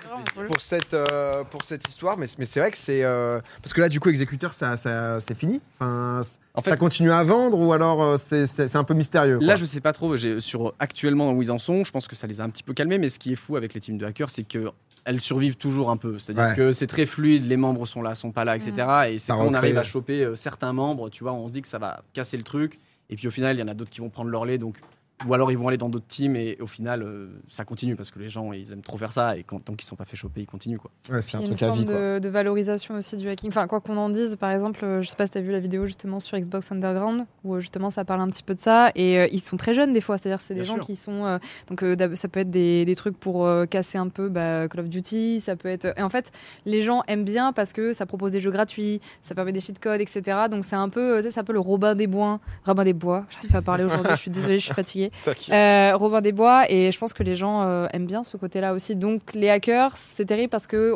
Pour 0.46 0.60
cette, 0.60 0.94
euh, 0.94 1.44
pour 1.44 1.64
cette 1.64 1.88
histoire. 1.88 2.16
Mais, 2.16 2.26
mais 2.38 2.44
c'est 2.44 2.60
vrai 2.60 2.70
que 2.70 2.78
c'est. 2.78 3.02
euh, 3.04 3.40
parce 3.62 3.72
que 3.72 3.80
là, 3.80 3.88
du 3.88 4.00
coup, 4.00 4.08
exécuteur, 4.08 4.52
ça, 4.52 4.76
ça, 4.76 5.20
c'est 5.20 5.34
fini. 5.36 5.60
Enfin, 5.78 6.20
c- 6.22 6.38
En 6.54 6.62
fait, 6.62 6.70
ça 6.70 6.76
continue 6.76 7.10
à 7.12 7.22
vendre 7.22 7.58
ou 7.58 7.72
alors 7.72 8.02
euh, 8.02 8.16
c'est, 8.18 8.46
c'est, 8.46 8.68
c'est 8.68 8.78
un 8.78 8.84
peu 8.84 8.94
mystérieux. 8.94 9.38
quoi. 9.38 9.46
Là, 9.46 9.56
je 9.56 9.64
sais 9.64 9.80
pas 9.80 9.92
trop 9.92 10.16
j'ai- 10.16 10.40
sur 10.40 10.74
actuellement 10.78 11.32
où 11.32 11.42
ils 11.42 11.50
en 11.52 11.58
sont. 11.58 11.84
Je 11.84 11.90
pense 11.92 12.08
que 12.08 12.16
ça 12.16 12.26
les 12.26 12.40
a 12.40 12.44
un 12.44 12.50
petit 12.50 12.62
peu 12.62 12.72
calmés. 12.74 12.98
Mais 12.98 13.08
ce 13.08 13.18
qui 13.18 13.32
est 13.32 13.36
fou 13.36 13.56
avec 13.56 13.74
les 13.74 13.80
teams 13.80 13.98
de 13.98 14.06
hackers, 14.06 14.30
c'est 14.30 14.44
que 14.44 14.70
elles 15.04 15.20
survivent 15.20 15.56
toujours 15.56 15.90
un 15.90 15.96
peu. 15.96 16.18
C'est-à-dire 16.18 16.44
Ouais. 16.50 16.56
que 16.56 16.72
c'est 16.72 16.88
très 16.88 17.06
fluide, 17.06 17.46
les 17.46 17.56
membres 17.56 17.86
sont 17.86 18.02
là, 18.02 18.14
sont 18.16 18.32
pas 18.32 18.44
là, 18.44 18.56
etc. 18.56 18.72
Et 19.08 19.18
c'est 19.20 19.26
Ça 19.26 19.34
quand 19.34 19.40
on 19.42 19.44
recrée. 19.46 19.56
arrive 19.58 19.78
à 19.78 19.84
choper 19.84 20.24
euh, 20.24 20.34
certains 20.34 20.72
membres, 20.72 21.10
tu 21.10 21.22
vois, 21.22 21.32
on 21.32 21.46
se 21.46 21.52
dit 21.52 21.62
que 21.62 21.68
ça 21.68 21.78
va 21.78 22.02
casser 22.12 22.36
le 22.36 22.42
truc. 22.42 22.80
Et 23.08 23.14
puis 23.14 23.28
au 23.28 23.30
final, 23.30 23.54
il 23.56 23.60
y 23.60 23.62
en 23.62 23.68
a 23.68 23.74
d'autres 23.74 23.92
qui 23.92 24.00
vont 24.00 24.08
prendre 24.10 24.30
leur 24.30 24.44
lait. 24.44 24.58
Donc, 24.58 24.78
ou 25.26 25.32
alors 25.32 25.50
ils 25.50 25.56
vont 25.56 25.68
aller 25.68 25.78
dans 25.78 25.88
d'autres 25.88 26.06
teams 26.08 26.36
et 26.36 26.58
au 26.60 26.66
final, 26.66 27.02
euh, 27.02 27.28
ça 27.48 27.64
continue 27.64 27.96
parce 27.96 28.10
que 28.10 28.18
les 28.18 28.28
gens, 28.28 28.52
ils 28.52 28.70
aiment 28.72 28.82
trop 28.82 28.98
faire 28.98 29.12
ça. 29.12 29.36
Et 29.38 29.44
quand, 29.44 29.60
tant 29.64 29.74
qu'ils 29.74 29.86
sont 29.86 29.96
pas 29.96 30.04
fait 30.04 30.16
choper, 30.16 30.42
ils 30.42 30.46
continuent. 30.46 30.76
Quoi. 30.76 30.90
Ouais, 31.08 31.22
c'est 31.22 31.38
un 31.38 31.40
truc 31.42 31.62
à 31.62 31.68
forme 31.68 31.78
vie. 31.80 31.84
De, 31.86 32.18
de 32.18 32.28
valorisation 32.28 32.96
aussi 32.96 33.16
du 33.16 33.26
hacking. 33.28 33.48
Enfin, 33.48 33.66
quoi 33.66 33.80
qu'on 33.80 33.96
en 33.96 34.10
dise, 34.10 34.36
par 34.36 34.50
exemple, 34.50 34.84
euh, 34.84 35.00
je 35.00 35.08
sais 35.08 35.16
pas 35.16 35.24
si 35.26 35.32
tu 35.32 35.38
as 35.38 35.40
vu 35.40 35.52
la 35.52 35.60
vidéo 35.60 35.86
justement 35.86 36.20
sur 36.20 36.38
Xbox 36.38 36.70
Underground, 36.70 37.24
où 37.44 37.54
euh, 37.54 37.60
justement 37.60 37.88
ça 37.88 38.04
parle 38.04 38.20
un 38.20 38.28
petit 38.28 38.42
peu 38.42 38.54
de 38.54 38.60
ça. 38.60 38.90
Et 38.94 39.18
euh, 39.18 39.28
ils 39.32 39.40
sont 39.40 39.56
très 39.56 39.72
jeunes 39.72 39.94
des 39.94 40.02
fois, 40.02 40.18
c'est-à-dire 40.18 40.40
c'est 40.40 40.52
des 40.54 40.60
Bien 40.60 40.68
gens 40.68 40.74
sûr. 40.76 40.84
qui 40.84 40.96
sont. 40.96 41.24
euh, 41.24 41.38
donc 41.68 41.82
euh, 41.82 41.96
ça 42.14 42.28
peut 42.28 42.40
être 42.40 42.50
des, 42.50 42.84
des 42.84 42.94
trucs 42.94 43.18
pour 43.18 43.46
euh, 43.46 43.64
casser 43.64 43.96
un 43.96 44.08
peu 44.08 44.28
bah, 44.28 44.68
Call 44.68 44.80
of 44.82 44.88
Duty, 44.90 45.40
ça 45.40 45.56
peut 45.56 45.68
être. 45.68 45.94
Et 45.98 46.02
en 46.02 46.10
fait, 46.10 46.30
les 46.66 46.82
gens 46.82 47.02
aiment 47.08 47.24
bien 47.24 47.54
parce 47.54 47.72
que 47.72 47.94
ça 47.94 48.04
propose 48.04 48.32
des 48.32 48.40
jeux 48.42 48.50
gratuits, 48.50 49.00
ça 49.22 49.34
permet 49.34 49.52
des 49.52 49.60
cheat 49.60 49.78
codes, 49.78 50.00
etc. 50.02 50.22
Donc 50.50 50.66
c'est 50.66 50.76
un 50.76 50.90
peu, 50.90 51.22
c'est 51.22 51.38
un 51.40 51.44
peu 51.44 51.54
le 51.54 51.60
Robin 51.60 51.94
des 51.94 52.06
Bois. 52.06 52.38
Robin 52.66 52.84
des 52.84 52.92
Bois, 52.92 53.24
j'arrive 53.30 53.50
pas 53.50 53.58
à 53.58 53.62
parler 53.62 53.84
aujourd'hui, 53.84 54.10
je 54.12 54.16
suis 54.20 54.30
désolée, 54.30 54.58
je 54.58 54.64
suis 54.66 54.74
fatiguée. 54.74 55.05
Euh, 55.50 55.96
Robin 55.96 56.20
des 56.20 56.32
Bois 56.32 56.70
et 56.70 56.92
je 56.92 56.98
pense 56.98 57.12
que 57.14 57.22
les 57.22 57.36
gens 57.36 57.62
euh, 57.62 57.86
aiment 57.92 58.06
bien 58.06 58.24
ce 58.24 58.36
côté-là 58.36 58.72
aussi. 58.74 58.96
Donc 58.96 59.34
les 59.34 59.50
hackers, 59.50 59.96
c'est 59.96 60.24
terrible 60.24 60.50
parce 60.50 60.66
que 60.66 60.94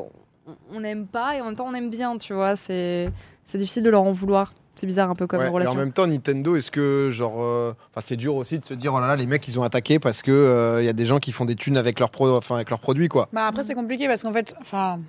on- 0.72 0.80
n'aime 0.80 1.06
pas 1.06 1.36
et 1.36 1.40
en 1.40 1.46
même 1.46 1.54
temps 1.56 1.66
on 1.68 1.74
aime 1.74 1.90
bien, 1.90 2.16
tu 2.18 2.32
vois. 2.34 2.56
C'est 2.56 3.10
c'est 3.46 3.58
difficile 3.58 3.82
de 3.82 3.90
leur 3.90 4.02
en 4.02 4.12
vouloir. 4.12 4.54
C'est 4.76 4.86
bizarre 4.86 5.10
un 5.10 5.14
peu 5.14 5.26
comme 5.26 5.40
Ouais, 5.40 5.46
et 5.46 5.50
relation. 5.50 5.72
en 5.74 5.76
même 5.76 5.92
temps, 5.92 6.06
Nintendo, 6.06 6.56
est-ce 6.56 6.70
que 6.70 7.10
genre, 7.10 7.42
euh, 7.42 7.72
enfin, 7.90 8.00
c'est 8.02 8.16
dur 8.16 8.34
aussi 8.36 8.58
de 8.58 8.64
se 8.64 8.72
dire, 8.72 8.94
oh 8.94 9.00
là 9.00 9.08
là, 9.08 9.16
les 9.16 9.26
mecs, 9.26 9.46
ils 9.46 9.58
ont 9.58 9.62
attaqué 9.62 9.98
parce 9.98 10.22
que 10.22 10.30
euh, 10.30 10.80
il 10.80 10.86
y 10.86 10.88
a 10.88 10.94
des 10.94 11.04
gens 11.04 11.18
qui 11.18 11.32
font 11.32 11.44
des 11.44 11.54
thunes 11.56 11.76
avec 11.76 12.00
leurs 12.00 12.08
pro, 12.10 12.34
enfin, 12.34 12.54
avec 12.54 12.70
leurs 12.70 12.78
produits, 12.80 13.08
quoi. 13.08 13.28
Bah 13.32 13.46
après 13.46 13.62
c'est 13.62 13.74
compliqué 13.74 14.06
parce 14.06 14.22
qu'en 14.22 14.32
fait, 14.32 14.54
enfin, 14.60 15.00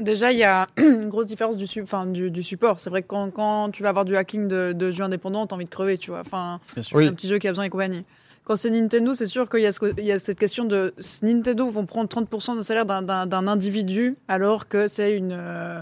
déjà 0.00 0.32
il 0.32 0.38
y 0.38 0.44
a 0.44 0.66
une 0.76 1.08
grosse 1.08 1.26
différence 1.26 1.56
du, 1.56 1.68
su- 1.68 1.82
enfin, 1.82 2.06
du, 2.06 2.30
du 2.32 2.42
support. 2.42 2.80
C'est 2.80 2.90
vrai 2.90 3.02
que 3.02 3.06
quand, 3.06 3.30
quand 3.30 3.70
tu 3.70 3.82
vas 3.84 3.90
avoir 3.90 4.04
du 4.04 4.16
hacking 4.16 4.48
de, 4.48 4.72
de 4.72 4.90
jeux 4.90 5.04
indépendants, 5.04 5.46
t'as 5.46 5.54
envie 5.54 5.66
de 5.66 5.70
crever, 5.70 5.98
tu 5.98 6.10
vois. 6.10 6.20
Enfin, 6.22 6.58
Bien 6.74 6.82
sûr. 6.82 6.96
Oui. 6.96 7.06
un 7.06 7.12
petit 7.12 7.28
jeu 7.28 7.38
qui 7.38 7.46
a 7.46 7.50
besoin 7.52 7.64
et 7.66 7.70
compagnie. 7.70 8.04
Quand 8.44 8.56
c'est 8.56 8.70
Nintendo, 8.70 9.14
c'est 9.14 9.26
sûr 9.26 9.48
qu'il 9.48 9.60
y, 9.60 9.66
a 9.66 9.72
ce 9.72 9.78
co- 9.78 9.92
il 9.96 10.04
y 10.04 10.10
a 10.12 10.18
cette 10.18 10.38
question 10.38 10.64
de 10.64 10.94
Nintendo 11.22 11.70
vont 11.70 11.86
prendre 11.86 12.08
30% 12.08 12.56
de 12.56 12.62
salaire 12.62 12.86
d'un- 12.86 13.46
individu 13.46 14.16
alors 14.28 14.66
que 14.68 14.88
c'est 14.88 15.16
une, 15.16 15.32
euh, 15.32 15.80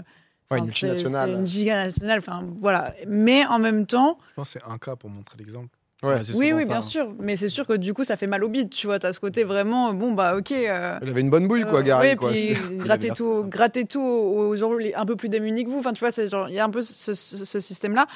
Ouais, 0.51 0.59
une 0.59 0.65
multinationale. 0.65 1.29
c'est 1.29 1.35
une 1.39 1.45
giga 1.47 1.75
nationale. 1.85 2.19
Enfin 2.19 2.43
voilà. 2.59 2.93
Mais 3.07 3.45
en 3.47 3.57
même 3.57 3.85
temps, 3.87 4.17
Je 4.29 4.33
pense 4.35 4.53
que 4.53 4.59
c'est 4.59 4.71
un 4.71 4.77
cas 4.77 4.95
pour 4.95 5.09
montrer 5.09 5.37
l'exemple. 5.39 5.69
Ouais. 6.03 6.19
c'est 6.23 6.33
oui, 6.33 6.51
oui, 6.51 6.63
ça, 6.63 6.67
bien 6.67 6.77
hein. 6.77 6.81
sûr. 6.81 7.13
Mais 7.19 7.37
c'est 7.37 7.47
sûr 7.47 7.65
que 7.67 7.73
du 7.73 7.93
coup, 7.93 8.03
ça 8.03 8.17
fait 8.17 8.25
mal 8.27 8.43
au 8.43 8.49
bide. 8.49 8.69
Tu 8.71 8.87
vois, 8.87 8.97
t'as 8.99 9.13
ce 9.13 9.19
côté 9.19 9.43
vraiment, 9.43 9.93
bon 9.93 10.11
bah 10.13 10.35
ok. 10.35 10.51
euh, 10.51 10.97
Il 11.03 11.09
avait 11.09 11.21
une 11.21 11.29
bonne 11.29 11.47
bouille, 11.47 11.61
quoi, 11.63 11.79
euh, 11.79 11.83
Gary, 11.83 12.07
ouais, 12.09 12.15
quoi. 12.15 12.31
puis 12.31 12.53
gratter 12.77 13.09
tout, 13.11 13.43
gratter 13.45 13.85
tout 13.85 14.01
aux 14.01 14.55
gens 14.55 14.71
un 14.95 15.05
peu 15.05 15.15
plus 15.15 15.29
démunis 15.29 15.63
que 15.63 15.69
vous. 15.69 15.77
Enfin, 15.79 15.93
tu 15.93 16.03
vois, 16.05 16.09
il 16.49 16.53
y 16.55 16.59
a 16.59 16.65
un 16.65 16.69
peu 16.69 16.81
ce, 16.81 17.13
ce- 17.13 17.45
ce 17.45 17.59
système-là. 17.59 18.07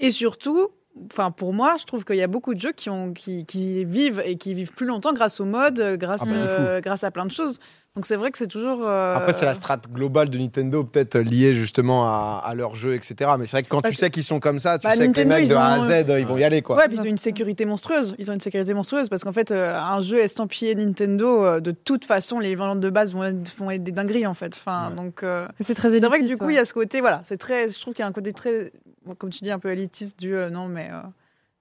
Et 0.00 0.10
surtout, 0.12 0.68
enfin, 1.10 1.30
pour 1.30 1.52
moi, 1.52 1.76
je 1.78 1.84
trouve 1.84 2.04
qu'il 2.04 2.16
y 2.16 2.22
a 2.22 2.26
beaucoup 2.28 2.54
de 2.54 2.60
jeux 2.60 2.72
qui, 2.72 2.90
ont, 2.90 3.12
qui, 3.12 3.44
qui 3.46 3.84
vivent 3.84 4.22
et 4.24 4.36
qui 4.36 4.54
vivent 4.54 4.72
plus 4.72 4.86
longtemps 4.86 5.12
grâce 5.12 5.40
au 5.40 5.44
mode, 5.44 5.78
euh, 5.80 5.96
grâce, 5.96 6.22
Ah 6.26 6.32
euh, 6.34 6.80
grâce 6.80 7.04
à 7.04 7.10
plein 7.10 7.26
de 7.26 7.30
choses. 7.32 7.58
Donc 7.94 8.06
c'est 8.06 8.16
vrai 8.16 8.30
que 8.30 8.38
c'est 8.38 8.46
toujours. 8.46 8.86
euh, 8.88 9.14
Après, 9.14 9.34
c'est 9.34 9.44
la 9.44 9.52
strate 9.52 9.86
globale 9.92 10.30
de 10.30 10.38
Nintendo, 10.38 10.82
peut-être 10.82 11.18
liée 11.18 11.54
justement 11.54 12.06
à, 12.06 12.42
à 12.42 12.54
leur 12.54 12.74
jeu, 12.74 12.94
etc. 12.94 13.32
Mais 13.38 13.44
c'est 13.44 13.52
vrai 13.58 13.62
que 13.64 13.68
quand 13.68 13.82
Bah, 13.82 13.90
tu 13.90 13.96
sais 13.96 14.08
qu'ils 14.08 14.24
sont 14.24 14.40
comme 14.40 14.60
ça, 14.60 14.78
tu 14.78 14.86
Bah, 14.86 14.94
sais 14.94 15.06
que 15.12 15.20
les 15.20 15.26
mecs 15.26 15.44
de 15.44 15.50
ils 15.50 15.54
A 15.54 15.72
à 15.74 15.80
Z, 16.02 16.06
ils 16.18 16.24
vont 16.24 16.38
y 16.38 16.44
aller, 16.44 16.62
quoi. 16.62 16.76
Ouais, 16.76 16.86
puis 16.88 16.96
ils 16.96 17.00
ont 17.02 17.04
une 17.04 17.18
sécurité 17.18 17.66
monstrueuse. 17.66 18.14
Ils 18.18 18.30
ont 18.30 18.34
une 18.34 18.40
sécurité 18.40 18.72
monstrueuse 18.72 19.10
parce 19.10 19.24
qu'en 19.24 19.32
fait, 19.32 19.50
euh, 19.50 19.74
un 19.78 20.00
jeu 20.00 20.20
estampillé 20.20 20.74
Nintendo, 20.74 21.44
euh, 21.44 21.60
de 21.60 21.70
toute 21.72 22.06
façon, 22.06 22.38
les 22.38 22.54
ventes 22.54 22.80
de 22.80 22.88
base 22.88 23.12
vont 23.12 23.24
être, 23.24 23.54
vont 23.58 23.70
être 23.70 23.82
des 23.84 23.92
dingueries 23.92 24.26
en 24.26 24.32
fait. 24.32 24.56
Enfin, 24.56 24.88
Ouais. 24.88 24.96
donc. 24.96 25.22
euh, 25.22 25.46
C'est 25.60 25.74
très 25.74 25.90
C'est 25.90 26.00
vrai 26.00 26.20
que 26.20 26.26
du 26.26 26.38
coup, 26.38 26.46
ouais. 26.46 26.54
il 26.54 26.56
y 26.56 26.60
a 26.60 26.64
ce 26.64 26.72
côté, 26.72 27.02
voilà, 27.02 27.20
c'est 27.24 27.36
très, 27.36 27.68
je 27.68 27.78
trouve 27.78 27.92
qu'il 27.92 28.00
y 28.02 28.06
a 28.06 28.08
un 28.08 28.12
côté 28.12 28.32
très, 28.32 28.72
comme 29.18 29.30
tu 29.30 29.44
dis, 29.44 29.50
un 29.50 29.58
peu 29.58 29.70
élitiste 29.70 30.18
du 30.18 30.34
euh, 30.34 30.50
non, 30.50 30.68
mais 30.68 30.90
euh, 30.90 31.00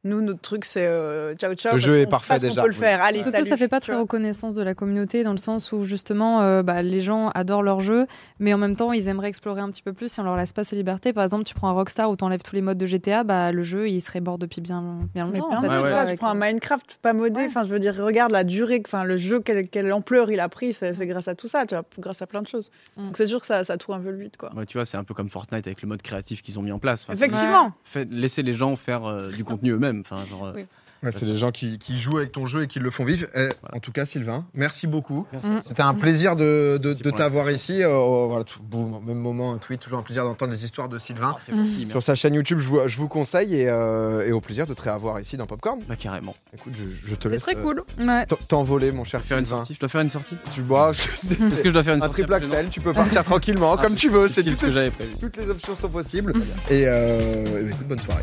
Nous, 0.03 0.19
notre 0.21 0.41
truc, 0.41 0.65
c'est 0.65 0.87
euh, 0.87 1.35
ciao 1.35 1.53
ciao. 1.53 1.73
Le 1.73 1.77
jeu 1.79 1.99
est 1.99 2.07
parfait 2.07 2.29
parce 2.29 2.41
déjà, 2.41 2.63
peut 2.63 2.69
le 2.69 2.73
oui. 2.73 2.79
faire. 2.79 3.03
Allez, 3.03 3.19
Surtout, 3.19 3.33
salut, 3.33 3.49
ça 3.49 3.55
fait 3.57 3.67
pas 3.67 3.79
très 3.79 3.95
reconnaissance 3.95 4.55
de 4.55 4.63
la 4.63 4.73
communauté 4.73 5.23
dans 5.23 5.31
le 5.31 5.37
sens 5.37 5.71
où 5.71 5.83
justement 5.83 6.41
euh, 6.41 6.63
bah, 6.63 6.81
les 6.81 7.01
gens 7.01 7.29
adorent 7.29 7.61
leur 7.61 7.81
jeu, 7.81 8.07
mais 8.39 8.51
en 8.51 8.57
même 8.57 8.75
temps 8.75 8.93
ils 8.93 9.07
aimeraient 9.09 9.27
explorer 9.29 9.61
un 9.61 9.69
petit 9.69 9.83
peu 9.83 9.93
plus 9.93 10.11
si 10.11 10.19
on 10.19 10.23
leur 10.23 10.35
laisse 10.35 10.53
pas 10.53 10.63
ces 10.63 10.75
libertés. 10.75 11.13
Par 11.13 11.23
exemple, 11.23 11.43
tu 11.43 11.53
prends 11.53 11.67
un 11.69 11.73
Rockstar 11.73 12.09
où 12.09 12.15
t'enlèves 12.15 12.41
tous 12.41 12.55
les 12.55 12.63
modes 12.63 12.79
de 12.79 12.87
GTA, 12.87 13.23
bah, 13.23 13.51
le 13.51 13.61
jeu 13.61 13.89
il 13.89 14.01
serait 14.01 14.21
mort 14.21 14.39
depuis 14.39 14.59
bien, 14.59 15.07
bien 15.13 15.25
longtemps. 15.25 15.49
plein 15.49 15.59
en 15.59 15.61
fait, 15.85 15.93
ouais, 15.93 16.11
tu 16.13 16.17
prends 16.17 16.29
un 16.29 16.33
Minecraft 16.35 16.97
pas 17.03 17.13
modé, 17.13 17.41
Ouais. 17.41 17.45
enfin 17.47 17.63
je 17.63 17.69
veux 17.69 17.79
dire, 17.79 17.95
regarde 17.95 18.31
la 18.31 18.43
durée, 18.43 18.81
enfin 18.83 19.03
le 19.03 19.17
jeu, 19.17 19.39
quelle, 19.39 19.67
quelle 19.67 19.93
ampleur 19.93 20.31
il 20.31 20.39
a 20.39 20.49
pris, 20.49 20.73
c'est 20.73 20.93
c'est 20.93 21.05
grâce 21.05 21.27
à 21.27 21.35
tout 21.35 21.47
ça, 21.47 21.67
tu 21.67 21.75
vois, 21.75 21.83
grâce 21.99 22.23
à 22.23 22.27
plein 22.27 22.41
de 22.41 22.47
choses. 22.47 22.71
Mm. 22.97 23.05
Donc 23.05 23.17
c'est 23.17 23.27
sûr 23.27 23.39
que 23.39 23.45
ça, 23.45 23.63
ça 23.63 23.77
trouve 23.77 23.93
un 23.93 23.99
peu 23.99 24.09
le 24.09 24.17
vide, 24.17 24.35
quoi. 24.35 24.51
Tu 24.67 24.77
vois, 24.79 24.85
c'est 24.85 24.97
un 24.97 25.03
peu 25.03 25.13
comme 25.13 25.29
Fortnite 25.29 25.67
avec 25.67 25.83
le 25.83 25.87
mode 25.87 26.01
créatif 26.01 26.41
qu'ils 26.41 26.57
ont 26.57 26.63
mis 26.63 26.71
en 26.71 26.79
place. 26.79 27.05
Effectivement. 27.11 27.71
fait- 27.83 28.09
laissez 28.09 28.41
les 28.41 28.55
gens 28.55 28.75
faire 28.75 29.05
euh, 29.05 29.27
du 29.29 29.43
contenu 29.43 29.71
eux-mêmes. 29.73 29.90
Enfin, 29.99 30.25
genre, 30.29 30.45
euh, 30.45 30.53
Oui. 30.55 30.65
Ouais, 31.03 31.11
c'est 31.11 31.25
les 31.25 31.35
gens 31.35 31.49
qui, 31.49 31.79
qui 31.79 31.97
jouent 31.97 32.17
avec 32.19 32.31
ton 32.31 32.45
jeu 32.45 32.61
et 32.61 32.67
qui 32.67 32.77
le 32.77 32.91
font 32.91 33.03
vivre. 33.03 33.25
Eh, 33.35 33.49
En 33.73 33.79
tout 33.79 33.91
cas, 33.91 34.05
Sylvain, 34.05 34.45
merci 34.53 34.85
beaucoup. 34.85 35.25
Mm. 35.33 35.57
C'était 35.67 35.81
un 35.81 35.95
plaisir 35.95 36.35
de, 36.35 36.77
t'avoir 37.17 37.49
ici. 37.49 37.81
Euh, 37.81 38.27
voilà, 38.27 38.43
tout, 38.43 38.59
même 39.03 39.17
moment, 39.17 39.51
un 39.51 39.57
tweet, 39.57 39.81
toujours 39.81 39.97
un 39.97 40.03
plaisir 40.03 40.25
d'entendre 40.25 40.51
les 40.51 40.63
histoires 40.63 40.89
de 40.89 40.99
Sylvain. 40.99 41.33
Ah, 41.35 41.39
c'est. 41.39 41.53
Sur 41.89 42.03
sa 42.03 42.13
chaîne 42.13 42.35
YouTube, 42.35 42.59
je 42.59 42.67
vous, 42.67 42.81
je 42.87 42.97
vous 42.97 43.07
conseille 43.07 43.55
et, 43.55 43.67
euh, 43.67 44.27
et 44.27 44.31
au 44.31 44.41
plaisir 44.41 44.67
de 44.67 44.75
te 44.75 44.81
réavoir 44.83 45.19
ici 45.19 45.37
dans 45.37 45.47
Popcorn. 45.47 45.79
Bah, 45.89 45.95
carrément. 45.95 46.35
Écoute, 46.53 46.73
je, 46.77 47.09
je 47.09 47.15
te 47.15 47.23
C'est 47.23 47.29
laisse 47.29 47.41
très 47.41 47.55
euh, 47.55 47.63
cool. 47.63 47.83
Ouais. 47.97 48.27
t'en- 48.27 48.35
t'envoler, 48.47 48.91
mon 48.91 49.03
cher 49.03 49.21
Je 49.23 49.27
dois 49.29 49.29
faire 49.29 49.39
une 49.39 49.45
sortie. 49.47 49.73
Je 49.73 49.79
dois 49.79 49.89
faire 49.89 50.01
une 50.01 50.09
sortie. 50.11 50.35
Tu 50.53 50.61
bois, 50.61 50.91
Est-ce 51.51 51.63
que 51.63 51.69
je 51.69 51.73
dois 51.73 51.83
faire 51.83 51.95
une 51.95 52.01
un 52.03 52.05
sortie 52.05 52.21
triple 52.21 52.31
absolument 52.35 52.57
axel, 52.59 52.69
tu 52.71 52.79
peux 52.79 52.93
partir 52.93 53.23
tranquillement, 53.23 53.75
Ah, 53.79 53.81
comme 53.81 53.95
tu 53.95 54.09
veux. 54.09 54.27
C'est 54.27 54.43
C'est 54.43 54.51
ce 54.51 54.55
toutes, 54.59 54.67
que 54.67 54.71
j'avais 54.71 54.91
prévu. 54.91 55.13
toutes 55.19 55.37
les 55.37 55.49
options 55.49 55.75
sont 55.75 55.89
possibles. 55.89 56.33
Et, 56.69 56.85
ben, 56.85 57.69
écoute, 57.69 57.87
bonne 57.87 57.97
soirée. 57.99 58.21